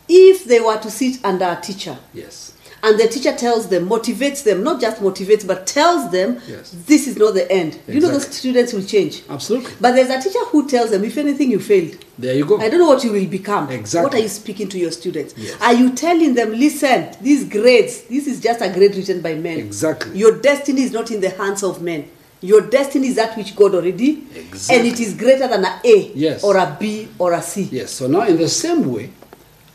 [0.08, 2.49] if they were to sit under a teacher yes,
[2.82, 6.74] and the teacher tells them, motivates them, not just motivates, but tells them, Yes.
[6.86, 9.22] this is not the end, you know those students will change.
[9.28, 9.72] absolutely.
[9.80, 11.96] But there's a teacher who tells them, if anything, you failed.
[12.18, 12.58] There you go.
[12.60, 13.70] I don't know what you will become.
[13.70, 14.04] Exactly.
[14.04, 15.34] What are you speaking to your students?
[15.36, 15.60] Yes.
[15.60, 19.58] Are you telling them, listen, these grades, this is just a grade written by men.
[19.58, 20.18] Exactly.
[20.18, 22.08] Your destiny is not in the hands of men.
[22.42, 24.78] Your destiny is that which God already, Exactly.
[24.78, 26.42] and it is greater than a A Yes.
[26.42, 27.68] or a B or a C.
[27.70, 27.90] Yes.
[27.90, 29.10] So now, in the same way,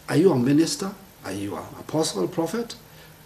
[0.10, 0.92] are you a minister?
[1.24, 2.76] Are you an apostle, prophet?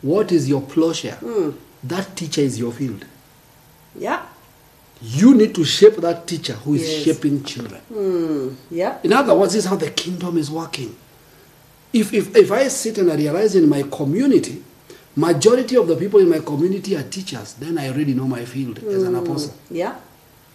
[0.02, 1.16] What is your plowshare?
[1.16, 1.52] Hmm.
[1.84, 3.06] That teacher is your field.
[3.98, 4.26] Yeah.
[5.02, 7.04] You need to shape that teacher who is Yes.
[7.04, 7.82] shaping children.
[8.70, 8.98] Yeah.
[9.04, 10.96] In other words, this is how the kingdom is working.
[11.94, 14.62] If, if, if I sit and I realize in my community,
[15.16, 18.80] majority of the people in my community are teachers, then I already know my field
[18.80, 19.54] as an apostle.
[19.72, 19.96] Yeah.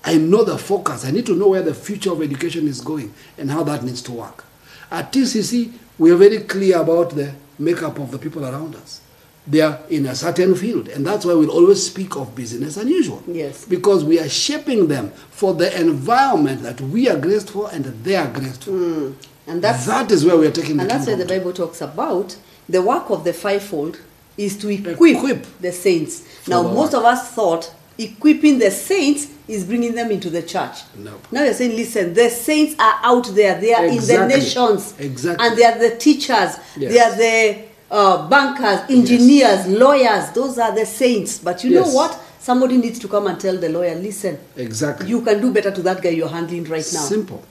[0.05, 1.07] I know the focus.
[1.07, 4.03] I need to know where the future of education is going and how that needs
[4.03, 4.45] to work.
[4.91, 9.01] At TCC, we are very clear about the makeup of the people around us.
[9.47, 13.23] They are in a certain field, and that's why we'll always speak of business unusual.
[13.27, 13.67] Yes.
[13.67, 18.05] Because we are shaping them for the environment that we are graced for and that
[18.05, 18.71] they are graced for.
[18.71, 19.15] Mm.
[19.47, 21.27] And that's that is where we are taking the and that's where the.
[21.27, 22.37] Bible talks about
[22.69, 24.01] the work of the fivefold
[24.39, 25.47] is to equip, Equip.
[25.61, 26.49] the saints.
[26.49, 30.79] Now, the most of us thought equipping the saints is bringing them into the church.
[30.97, 31.27] Nope.
[31.31, 33.61] Now you're saying, listen, the saints are out there.
[33.61, 34.95] They are in the nations.
[34.99, 35.47] Exactly.
[35.47, 36.57] And they are the teachers.
[36.77, 36.93] Yes.
[36.93, 40.31] They are the uh, bankers, engineers, lawyers.
[40.33, 41.39] Those are the saints.
[41.39, 42.21] But you know what?
[42.41, 45.09] Somebody needs to come and tell the lawyer, listen, Exactly.
[45.09, 47.01] you can do better to that guy you're handling right now.
[47.01, 47.43] Simple.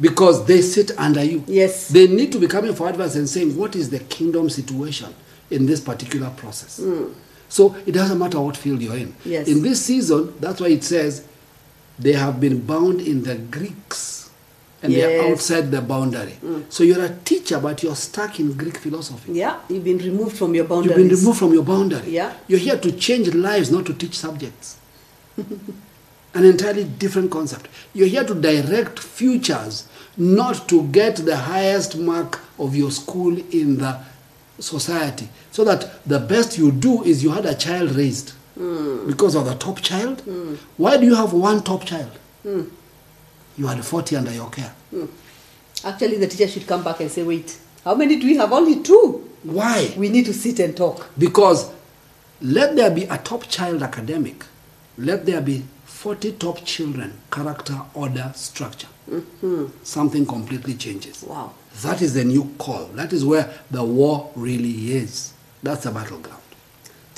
[0.00, 1.44] Because they sit under you.
[1.46, 1.88] Yes.
[1.88, 5.14] They need to be coming for advice and saying, what is the kingdom situation
[5.50, 6.80] in this particular process?
[7.48, 9.14] So it doesn't matter what field you're in.
[9.24, 9.46] Yes.
[9.46, 11.26] In this season, that's why it says
[11.98, 14.19] they have been bound in the Greeks
[14.82, 15.32] and they're Hmm.
[15.32, 16.36] outside the boundary.
[16.42, 16.64] Mm.
[16.70, 19.32] So you're a teacher, but you're stuck in Greek philosophy.
[19.32, 20.96] Yeah, you've been removed from your boundaries.
[20.96, 22.10] You've been removed from your boundary.
[22.10, 22.32] Yeah.
[22.48, 24.76] You're here to change lives, not to teach subjects.
[26.34, 27.68] An entirely different concept.
[27.92, 33.78] You're here to direct futures, not to get the highest mark of your school in
[33.78, 33.98] the
[34.60, 35.28] society.
[35.50, 39.06] So that the best you do is you had a child raised mm.
[39.08, 40.22] because of the top child.
[40.24, 40.56] Mm.
[40.76, 42.12] Why do you have one top child?
[43.56, 44.72] You had 40 under your care.
[44.90, 45.06] Hmm.
[45.84, 48.52] Actually, the teacher should come back and say, wait, how many do we have?
[48.52, 49.28] Only two.
[49.42, 49.92] Why?
[49.96, 51.08] We need to sit and talk.
[51.18, 51.70] Because
[52.42, 54.44] let there be a top child academic,
[54.98, 58.88] let there be 40 top children, character, order, structure.
[59.10, 59.66] Mm-hmm.
[59.82, 61.22] Something completely changes.
[61.22, 61.52] Wow.
[61.82, 62.86] That is the new call.
[62.94, 65.32] That is where the war really is.
[65.62, 66.39] That's the battleground.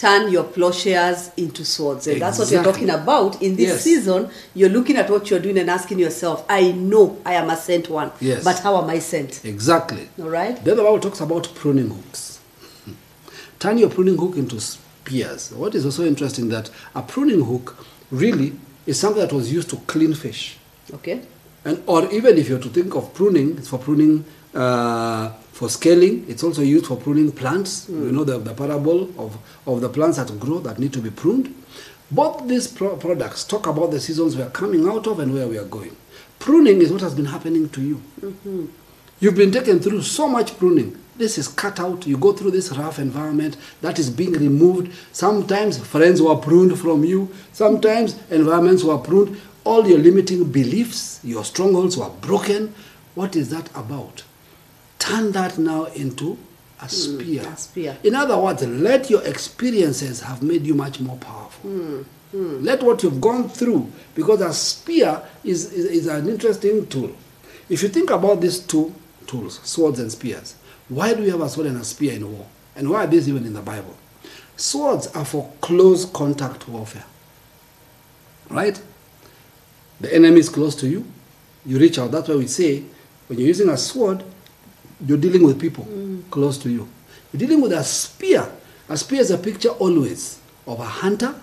[0.03, 2.09] Turn your plowshares into swords.
[2.09, 3.41] And that's what you're talking about.
[3.41, 3.83] In this Yes.
[3.83, 7.57] season, you're looking at what you're doing and asking yourself, I know I am a
[7.57, 8.43] sent one, Yes.
[8.43, 9.45] but how am I sent?
[9.45, 10.09] Exactly.
[10.21, 10.57] All right?
[10.65, 12.41] Then the Bible talks about pruning hooks.
[13.61, 15.53] Turn your pruning hook into spears.
[15.53, 17.77] What is also interesting that a pruning hook
[18.11, 18.55] really
[18.87, 20.57] is something that was used to clean fish.
[20.95, 21.21] Okay?
[21.65, 25.31] And or even if you're to think of pruning, it's for pruning uh,
[25.63, 26.25] for scaling.
[26.29, 27.89] It's also used for pruning plants.
[27.89, 28.11] You mm.
[28.11, 31.55] know the, the parable of, of the plants that grow that need to be pruned.
[32.11, 35.47] Both these pro- products talk about the seasons we are coming out of and where
[35.47, 35.95] we are going.
[36.41, 38.03] Pruning is what has been happening to you.
[38.21, 38.67] Mm-hmm.
[39.21, 40.99] You've been taken through so much pruning.
[41.15, 42.09] This is cut out.
[42.09, 44.93] You go through this rough environment that is being removed.
[45.13, 47.33] Sometimes friends were pruned from you.
[47.53, 49.41] Sometimes environments were pruned.
[49.63, 52.75] All your limiting beliefs, your strongholds were broken.
[53.15, 54.25] What is that about?
[55.03, 56.39] Turn that now into
[56.81, 57.43] a mm, spear.
[57.43, 57.99] a spear.
[58.05, 61.69] In other words, let your experiences have made you much more powerful.
[61.69, 62.65] Mm, mm.
[62.65, 67.11] Let what you've gone through, because a spear is, is, is an interesting tool.
[67.69, 68.95] If you think about these two
[69.27, 70.55] tools, swords and spears,
[70.89, 72.47] why do we have a sword and a spear in war?
[72.77, 73.97] And why are these even in the Bible?
[74.57, 77.07] Swords are for close contact warfare.
[78.49, 78.81] Right?
[80.01, 81.05] The enemy is close to you.
[81.67, 82.13] You reach out.
[82.13, 82.85] That's why we say
[83.27, 84.23] when you're using a sword,
[85.07, 85.87] you're dealing with people
[86.31, 86.89] close to you.
[87.33, 88.47] You're dealing with a spear.
[88.89, 91.35] A spear is a picture always of a hunter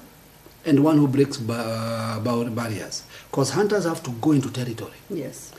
[0.65, 3.03] and one who breaks ba- ba- barriers.
[3.29, 4.93] Because hunters have to go into territory.
[5.09, 5.51] Yes.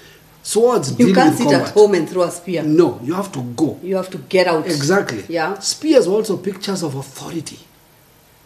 [0.42, 1.68] Swords You can't sit combat.
[1.68, 2.62] at home and throw a spear.
[2.62, 3.78] No, you have to go.
[3.82, 4.66] You have to get out.
[4.66, 5.24] Exactly.
[5.28, 5.58] Yeah.
[5.58, 7.58] Spears also pictures of authority.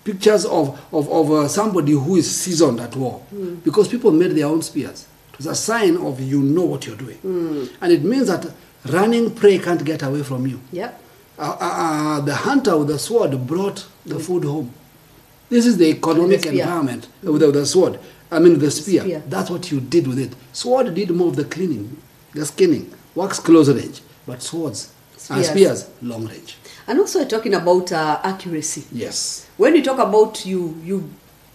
[0.03, 3.21] Pictures of, of, of uh, somebody who is seasoned at war.
[3.31, 3.55] Hmm.
[3.57, 5.07] Because people made their own spears.
[5.33, 7.17] It was a sign of you know what you're doing.
[7.19, 7.65] Hmm.
[7.81, 8.47] And it means that
[8.87, 10.61] running prey can't get away from you.
[10.73, 11.01] Yep.
[11.39, 14.73] Uh, uh, uh, the hunter with the sword brought the food home.
[15.49, 16.63] This is the economic spear.
[16.63, 17.99] environment uh, with the, with the sword.
[18.31, 19.03] I mean, the spear.
[19.03, 19.23] spear.
[19.27, 20.35] That's what you did with it.
[20.53, 21.97] Sword did more of the cleaning,
[22.33, 24.93] the skinning, works close range, but swords
[25.31, 25.49] and Spears.
[25.85, 26.57] spears long range.
[26.87, 28.85] And also we're talking about uh, accuracy.
[28.93, 29.49] Yes.
[29.57, 31.11] When you talk about you, you,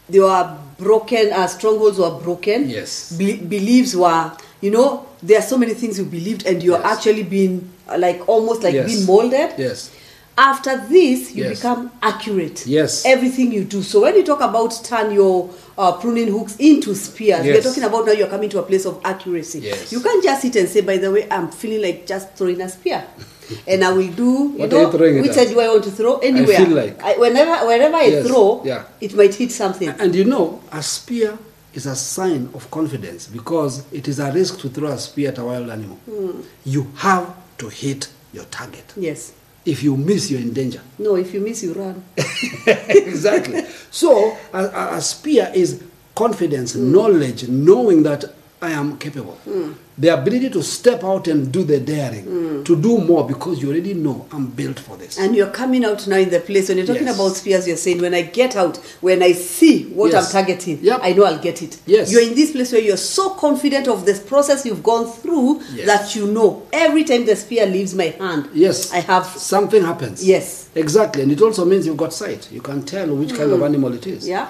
[0.07, 2.69] they were broken, uh, strongholds were broken.
[2.69, 3.15] Yes.
[3.17, 6.97] Be- beliefs were, you know, there are so many things you believed, and you're Yes.
[6.97, 8.85] actually being uh, like almost like Yes.
[8.93, 9.51] being molded.
[9.57, 9.89] Yes.
[10.37, 11.57] After this, you Yes.
[11.57, 12.65] become accurate.
[12.65, 13.03] Yes.
[13.05, 13.81] Everything you do.
[13.83, 18.05] So when you talk about turn your uh, pruning hooks into spears, we're talking about
[18.05, 19.59] now you're coming to a place of accuracy.
[19.59, 19.91] Yes.
[19.91, 22.69] You can't just sit and say, by the way, I'm feeling like just throwing a
[22.69, 23.03] spear.
[23.67, 26.17] and I will do, you What know, you which side do I want to throw?
[26.19, 26.55] Anywhere.
[26.61, 28.27] I feel like- I, whenever, wherever I Yes.
[28.27, 28.83] throw, Yeah.
[29.01, 29.89] it might hit something.
[29.89, 31.37] And you know, a spear
[31.73, 35.37] is a sign of confidence because it is a risk to throw a spear at
[35.37, 35.97] a wild animal.
[35.97, 36.41] Hmm.
[36.65, 38.85] You have to hit your target.
[38.95, 39.33] Yes.
[39.65, 40.81] If you miss, you're in danger.
[40.97, 42.03] No, if you miss, you run.
[42.65, 43.63] exactly.
[43.91, 45.83] So a, a, a spear is
[46.15, 48.25] confidence, knowledge, knowing that
[48.61, 49.35] I am capable.
[49.45, 49.71] Hmm.
[49.97, 52.63] The ability to step out and do the daring, hmm.
[52.63, 55.17] to do more because you already know I'm built for this.
[55.17, 56.67] And you're coming out now in the place.
[56.67, 57.15] When you're talking Yes.
[57.15, 60.25] about spears, you're saying, when I get out, when I see what Yes.
[60.25, 60.99] I'm targeting, Yep.
[61.03, 61.77] I know I'll get it.
[61.85, 62.11] Yes.
[62.11, 65.85] You're in this place where you're so confident of this process you've gone through Yes.
[65.87, 69.25] that you know every time the spear leaves my hand, yes, I have.
[69.25, 70.25] something happens.
[70.25, 70.67] Yes.
[70.75, 72.49] exactly, and it also means you've got sight.
[72.51, 73.65] You can tell which kind of hmm.
[73.65, 74.27] animal it is.
[74.27, 74.47] Yeah.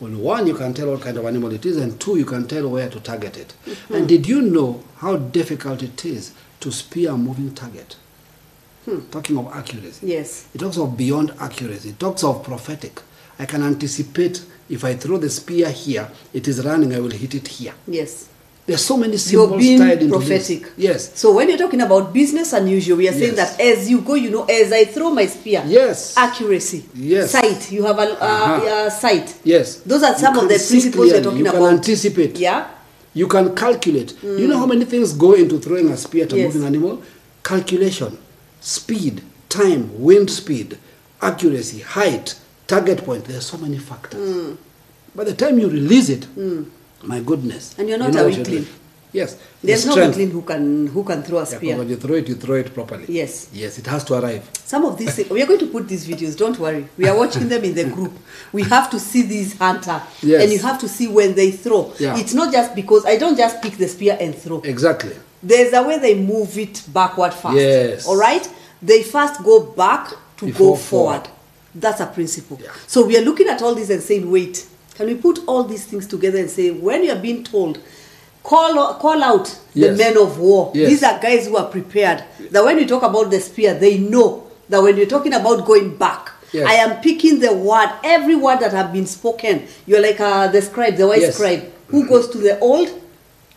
[0.00, 2.46] Well, one, you can tell what kind of animal it is, and two, you can
[2.46, 3.54] tell where to target it.
[3.90, 7.96] And did you know how difficult it is to spear a moving target?
[8.84, 9.00] Hmm.
[9.10, 10.06] Talking of accuracy.
[10.06, 10.48] Yes.
[10.54, 11.90] It talks of beyond accuracy.
[11.90, 13.02] It talks of prophetic.
[13.38, 17.34] I can anticipate if I throw the spear here, it is running, I will hit
[17.34, 17.74] it here.
[17.86, 18.27] Yes.
[18.68, 20.60] There's so many You're being tied into prophetic.
[20.62, 20.70] this.
[20.76, 21.10] Yes.
[21.18, 23.56] So when you're talking about business unusual, we are saying Yes.
[23.56, 26.12] that as you go, you know, as I throw my spear, Yes.
[26.18, 27.30] accuracy, Yes.
[27.30, 28.66] sight, you have a uh, Uh-huh.
[28.66, 29.36] uh, sight.
[29.42, 29.76] Yes.
[29.86, 31.22] Those are some of the principles you're clearly.
[31.24, 31.54] talking you about.
[31.70, 32.38] can anticipate.
[32.38, 32.66] Yeah.
[33.14, 34.12] You can calculate.
[34.22, 36.52] You know how many things go into throwing a spear at a Yes.
[36.52, 37.02] moving animal?
[37.42, 38.18] Calculation,
[38.60, 40.76] speed, time, wind speed,
[41.22, 42.34] accuracy, height,
[42.66, 43.24] target point.
[43.24, 44.20] There are so many factors.
[44.20, 44.52] Hmm.
[45.14, 46.26] By the time you release it,
[47.02, 47.74] my goodness.
[47.78, 48.66] And you're not you know a weakling.
[49.10, 49.38] Yes.
[49.62, 51.74] There's the no weakling who can who can throw a spear.
[51.74, 53.06] but when you throw it, you throw it properly.
[53.08, 53.48] Yes.
[53.54, 54.48] Yes, it has to arrive.
[54.64, 56.36] Some of these, we are going to put these videos.
[56.36, 58.12] Don't worry, we are watching them in the group.
[58.52, 60.42] We have to see this hunter, Yes.
[60.42, 61.92] and you have to see when they throw.
[61.98, 62.18] Yeah.
[62.18, 64.60] It's not just because I don't just pick the spear and throw.
[64.60, 65.16] Exactly.
[65.42, 67.56] There's a way they move it backward first.
[67.56, 68.06] Yes.
[68.06, 68.46] All right.
[68.82, 71.22] They first go back to Before go forward.
[71.22, 71.30] forward.
[71.74, 72.58] That's a principle.
[72.62, 72.70] Yeah.
[72.86, 74.66] So we are looking at all this and saying, wait,
[74.98, 77.78] can we put all these things together and say, when you are being told,
[78.42, 79.96] call call out the Yes.
[79.98, 80.72] men of war.
[80.74, 80.88] Yes.
[80.90, 82.24] These are guys who are prepared.
[82.50, 85.96] That when you talk about the spear, they know that when you're talking about going
[85.96, 86.66] back, Yes.
[86.66, 89.68] I am picking the word, every word that have been spoken.
[89.86, 91.34] You're like uh, the scribe, the wise Yes.
[91.36, 92.88] scribe, who goes to the old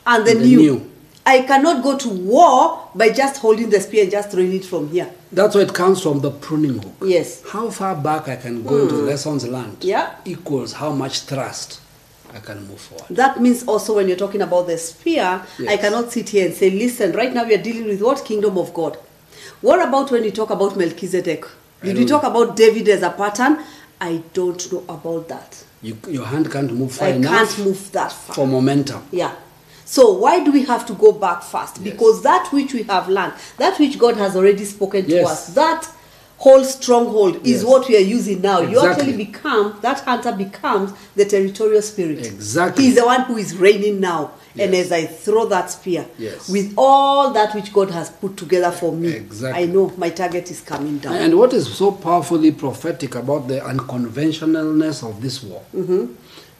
[0.05, 0.57] and the, And the new.
[0.57, 0.90] new.
[1.25, 4.89] I cannot go to war by just holding the spear and just throwing it from
[4.89, 5.09] here.
[5.31, 6.95] That's where it comes from the pruning hook.
[7.05, 7.43] Yes.
[7.47, 10.15] How far back I can go into the lessons learned Yeah.
[10.25, 11.79] equals how much thrust
[12.33, 13.05] I can move forward.
[13.15, 16.69] That means also when you're talking about the spear, I cannot sit here and say,
[16.71, 18.97] listen, right now we are dealing with what kingdom of God?
[19.61, 21.45] What about when you talk about Melchizedek?
[21.83, 23.59] Did we don't talk about David as a pattern?
[23.99, 25.63] I don't know about that.
[25.83, 28.35] You, your hand can't move far I enough can't move that far.
[28.35, 29.03] for momentum.
[29.11, 29.35] Yeah.
[29.91, 31.75] So why do we have to go back fast?
[31.81, 31.83] Yes.
[31.91, 35.85] Because that which we have learned, that which God has already spoken to us, that
[36.37, 37.63] whole stronghold is Yes.
[37.65, 38.61] what we are using now.
[38.61, 42.25] You actually become that hunter becomes the territorial spirit.
[42.25, 42.85] Exactly.
[42.85, 44.31] He's the one who is reigning now.
[44.57, 46.47] And as I throw that spear Yes.
[46.49, 49.61] with all that which God has put together for me, Exactly.
[49.63, 51.15] I know my target is coming down.
[51.15, 56.13] And what is so powerfully prophetic about the unconventionalness of this war Mm-hmm.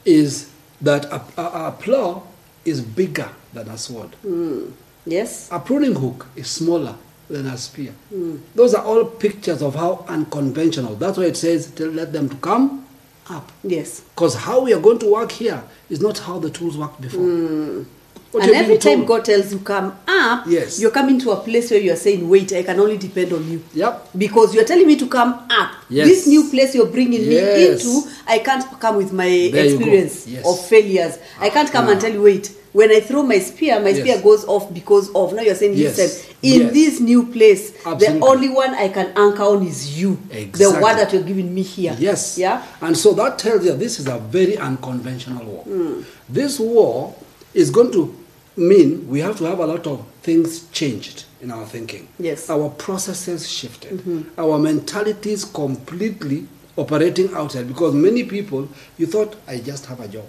[0.03, 0.49] is
[0.81, 2.23] that a, a, a plow
[2.65, 4.09] is bigger than a sword.
[4.21, 4.71] Hmm.
[5.05, 5.49] yes?
[5.51, 6.95] A pruning hook is smaller
[7.29, 7.93] than a spear.
[8.09, 8.37] Hmm.
[8.55, 10.95] Those are all pictures of how unconventional.
[10.95, 12.85] That's why it says, to let them to come
[13.29, 13.51] up.
[13.63, 14.01] Yes.
[14.01, 17.21] Because how we are going to work here is not how the tools worked before.
[17.23, 17.83] Hmm.
[18.31, 20.79] What and every time God tells you come up, Yes.
[20.79, 23.61] you're coming to a place where you're saying, wait, I can only depend on you.
[23.73, 24.09] Yep.
[24.17, 25.71] Because you're telling me to come up.
[25.89, 26.07] Yes.
[26.07, 27.83] This new place you're bringing Yes.
[27.83, 30.45] me into, I can't come with my There experience Yes.
[30.47, 31.17] of failures.
[31.41, 32.01] I can't come and Ah.
[32.01, 33.99] tell you, wait, when I throw my spear, my Yes.
[33.99, 35.33] spear goes off because of.
[35.33, 35.97] Now you're saying, Yes.
[35.97, 38.19] listen, in this new place, Absolutely.
[38.19, 40.17] the only one I can anchor on is you.
[40.31, 40.65] Exactly.
[40.77, 41.97] The word that you're giving me here.
[41.99, 42.37] Yes.
[42.37, 42.61] Yeah?
[42.79, 45.63] And so that tells you this is a very unconventional war.
[45.63, 46.01] Hmm.
[46.29, 47.13] This war
[47.53, 48.15] is going to
[48.57, 52.07] mean we have to have a lot of things changed in our thinking.
[52.19, 52.49] Yes.
[52.49, 53.99] Our processes shifted.
[53.99, 54.39] Mm-hmm.
[54.39, 56.47] Our mentalities completely
[56.77, 60.27] operating outside because many people, you thought, I just have a job.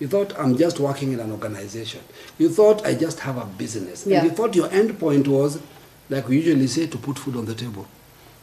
[0.00, 2.00] You thought I'm just working in an organization.
[2.38, 4.06] You thought I just have a business.
[4.06, 4.20] Yeah.
[4.20, 5.60] And you thought your end point was,
[6.08, 7.86] like we usually say, to put food on the table.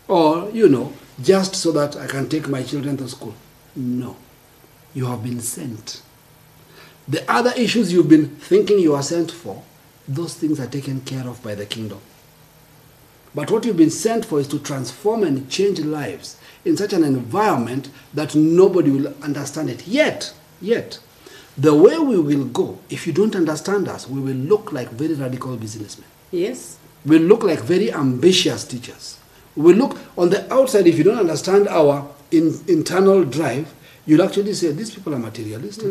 [0.07, 3.33] Or, you know, just so that I can take my children to school.
[3.75, 4.17] No.
[4.93, 6.01] You have been sent.
[7.07, 9.63] The other issues you've been thinking you are sent for,
[10.07, 11.99] those things are taken care of by the kingdom.
[13.33, 17.03] But what you've been sent for is to transform and change lives in such an
[17.03, 19.85] environment that nobody will understand it.
[19.85, 20.99] Yet, yet,
[21.57, 25.13] the way we will go, if you don't understand us, we will look like very
[25.13, 26.07] radical businessmen.
[26.31, 26.77] Yes.
[27.05, 29.19] We look like very ambitious teachers.
[29.55, 33.73] We look on the outside, if you don't understand our in, internal drive,
[34.05, 35.85] you'll actually say, These people are materialistic.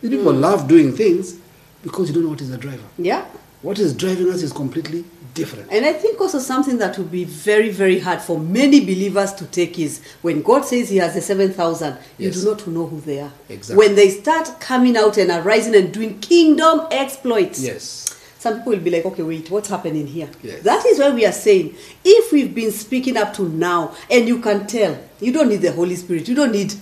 [0.00, 1.36] These people love doing things
[1.82, 2.82] because you don't know what is the driver.
[2.98, 3.24] Yeah.
[3.62, 5.04] What is driving us is completely
[5.34, 5.70] different.
[5.72, 9.44] And I think also something that will be very, very hard for many believers to
[9.46, 12.40] take is when God says He has the 7,000, you Yes.
[12.40, 13.32] do not know who they are.
[13.48, 13.76] Exactly.
[13.76, 18.14] When they start coming out and arising and doing kingdom exploits, Yes.
[18.38, 20.28] some people will be like, okay, wait, what's happening here?
[20.42, 20.62] Yes.
[20.62, 24.40] That is why we are saying, if we've been speaking up to now, and you
[24.40, 26.72] can tell, you don't need the Holy Spirit, you don't need,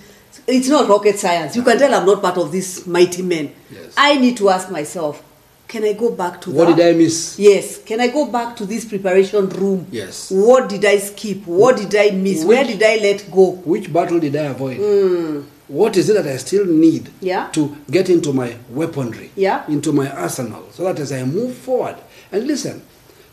[0.47, 1.55] it's not rocket science.
[1.55, 3.53] You can tell I'm not part of this mighty men.
[3.71, 3.93] Yes.
[3.97, 5.23] I need to ask myself,
[5.67, 6.75] can I go back to What that?
[6.77, 7.39] did I miss?
[7.39, 7.83] Yes.
[7.83, 9.87] Can I go back to this preparation room?
[9.91, 10.29] Yes.
[10.31, 11.45] What did I skip?
[11.47, 12.43] What did I miss?
[12.45, 13.51] Where did I let go?
[13.65, 14.77] Which battle did I avoid?
[14.77, 15.41] Hmm.
[15.67, 17.47] What is it that I still need Yeah.
[17.53, 19.63] to get into my weaponry, Yeah.
[19.67, 21.95] into my arsenal, so that as I move forward,
[22.31, 22.83] and listen,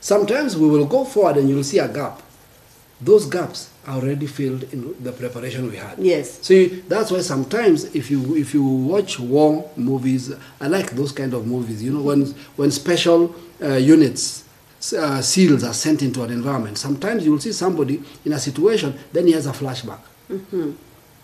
[0.00, 2.22] sometimes we will go forward and you'll see a gap.
[3.03, 5.99] Those gaps already filled in the preparation we had.
[5.99, 6.39] Yes.
[6.43, 11.12] So you- that's why sometimes if you if you watch war movies, I like those
[11.12, 11.83] kind of movies.
[11.83, 12.26] You know when
[12.57, 14.45] when special uh, units.
[14.99, 16.76] Uh, SEALs are sent into an environment.
[16.76, 20.01] Sometimes you will see somebody in a situation, then he has a flashback.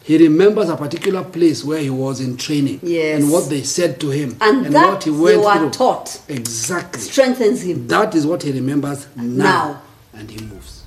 [0.05, 3.21] He remembers a particular place where he was in training Yes.
[3.21, 5.71] and what they said to him And and what he went through.
[5.71, 6.21] taught.
[6.29, 7.01] Exactly.
[7.03, 7.89] Strengthens him.
[7.89, 9.83] That is what he remembers now, Now.
[10.15, 10.78] and he moves.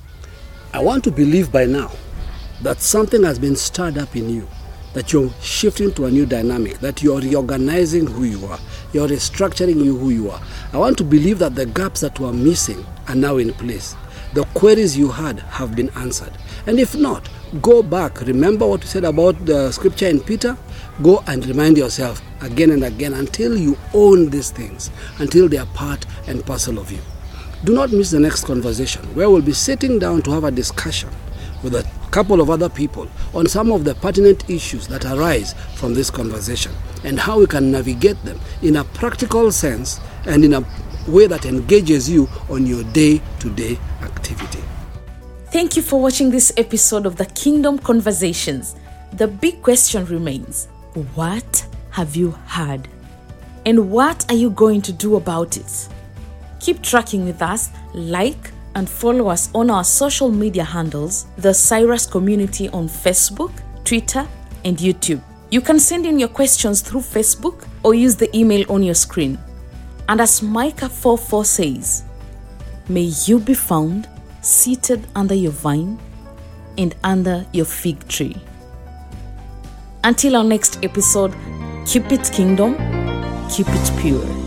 [0.74, 1.90] I want to believe by now
[2.62, 4.48] that something has been stirred up in you,
[4.94, 8.58] that you're shifting to a new dynamic, that you're reorganizing who you are,
[8.94, 10.40] you're restructuring you who you are.
[10.72, 13.94] I want to believe that the gaps that were missing are now in place.
[14.32, 16.32] The queries you had have been answered.
[16.66, 17.28] And if not,
[17.60, 18.22] go back.
[18.22, 20.56] Remember what we said about the scripture in Peter?
[21.02, 25.66] Go and remind yourself again and again until you own these things, until they are
[25.66, 27.00] part and parcel of you.
[27.64, 31.08] Do not miss the next conversation where we'll be sitting down to have a discussion
[31.62, 35.94] with a couple of other people on some of the pertinent issues that arise from
[35.94, 36.72] this conversation
[37.04, 40.64] and how we can navigate them in a practical sense and in a
[41.06, 44.58] way that engages you on your day to day activity.
[45.52, 48.74] Thank you for watching this episode of the Kingdom Conversations.
[49.12, 50.66] The big question remains
[51.14, 52.88] what have you heard?
[53.64, 55.88] And what are you going to do about it?
[56.62, 62.06] Keep tracking with us, like and follow us on our social media handles, the Cyrus
[62.06, 63.52] Community on Facebook,
[63.84, 64.26] Twitter,
[64.64, 65.20] and YouTube.
[65.50, 69.38] You can send in your questions through Facebook or use the email on your screen.
[70.08, 72.04] And as Micah 4 4 says,
[72.88, 74.08] May you be found
[74.40, 75.98] seated under your vine
[76.78, 78.36] and under your fig tree.
[80.04, 81.34] Until our next episode,
[81.86, 82.74] keep it kingdom,
[83.48, 84.41] keep it pure.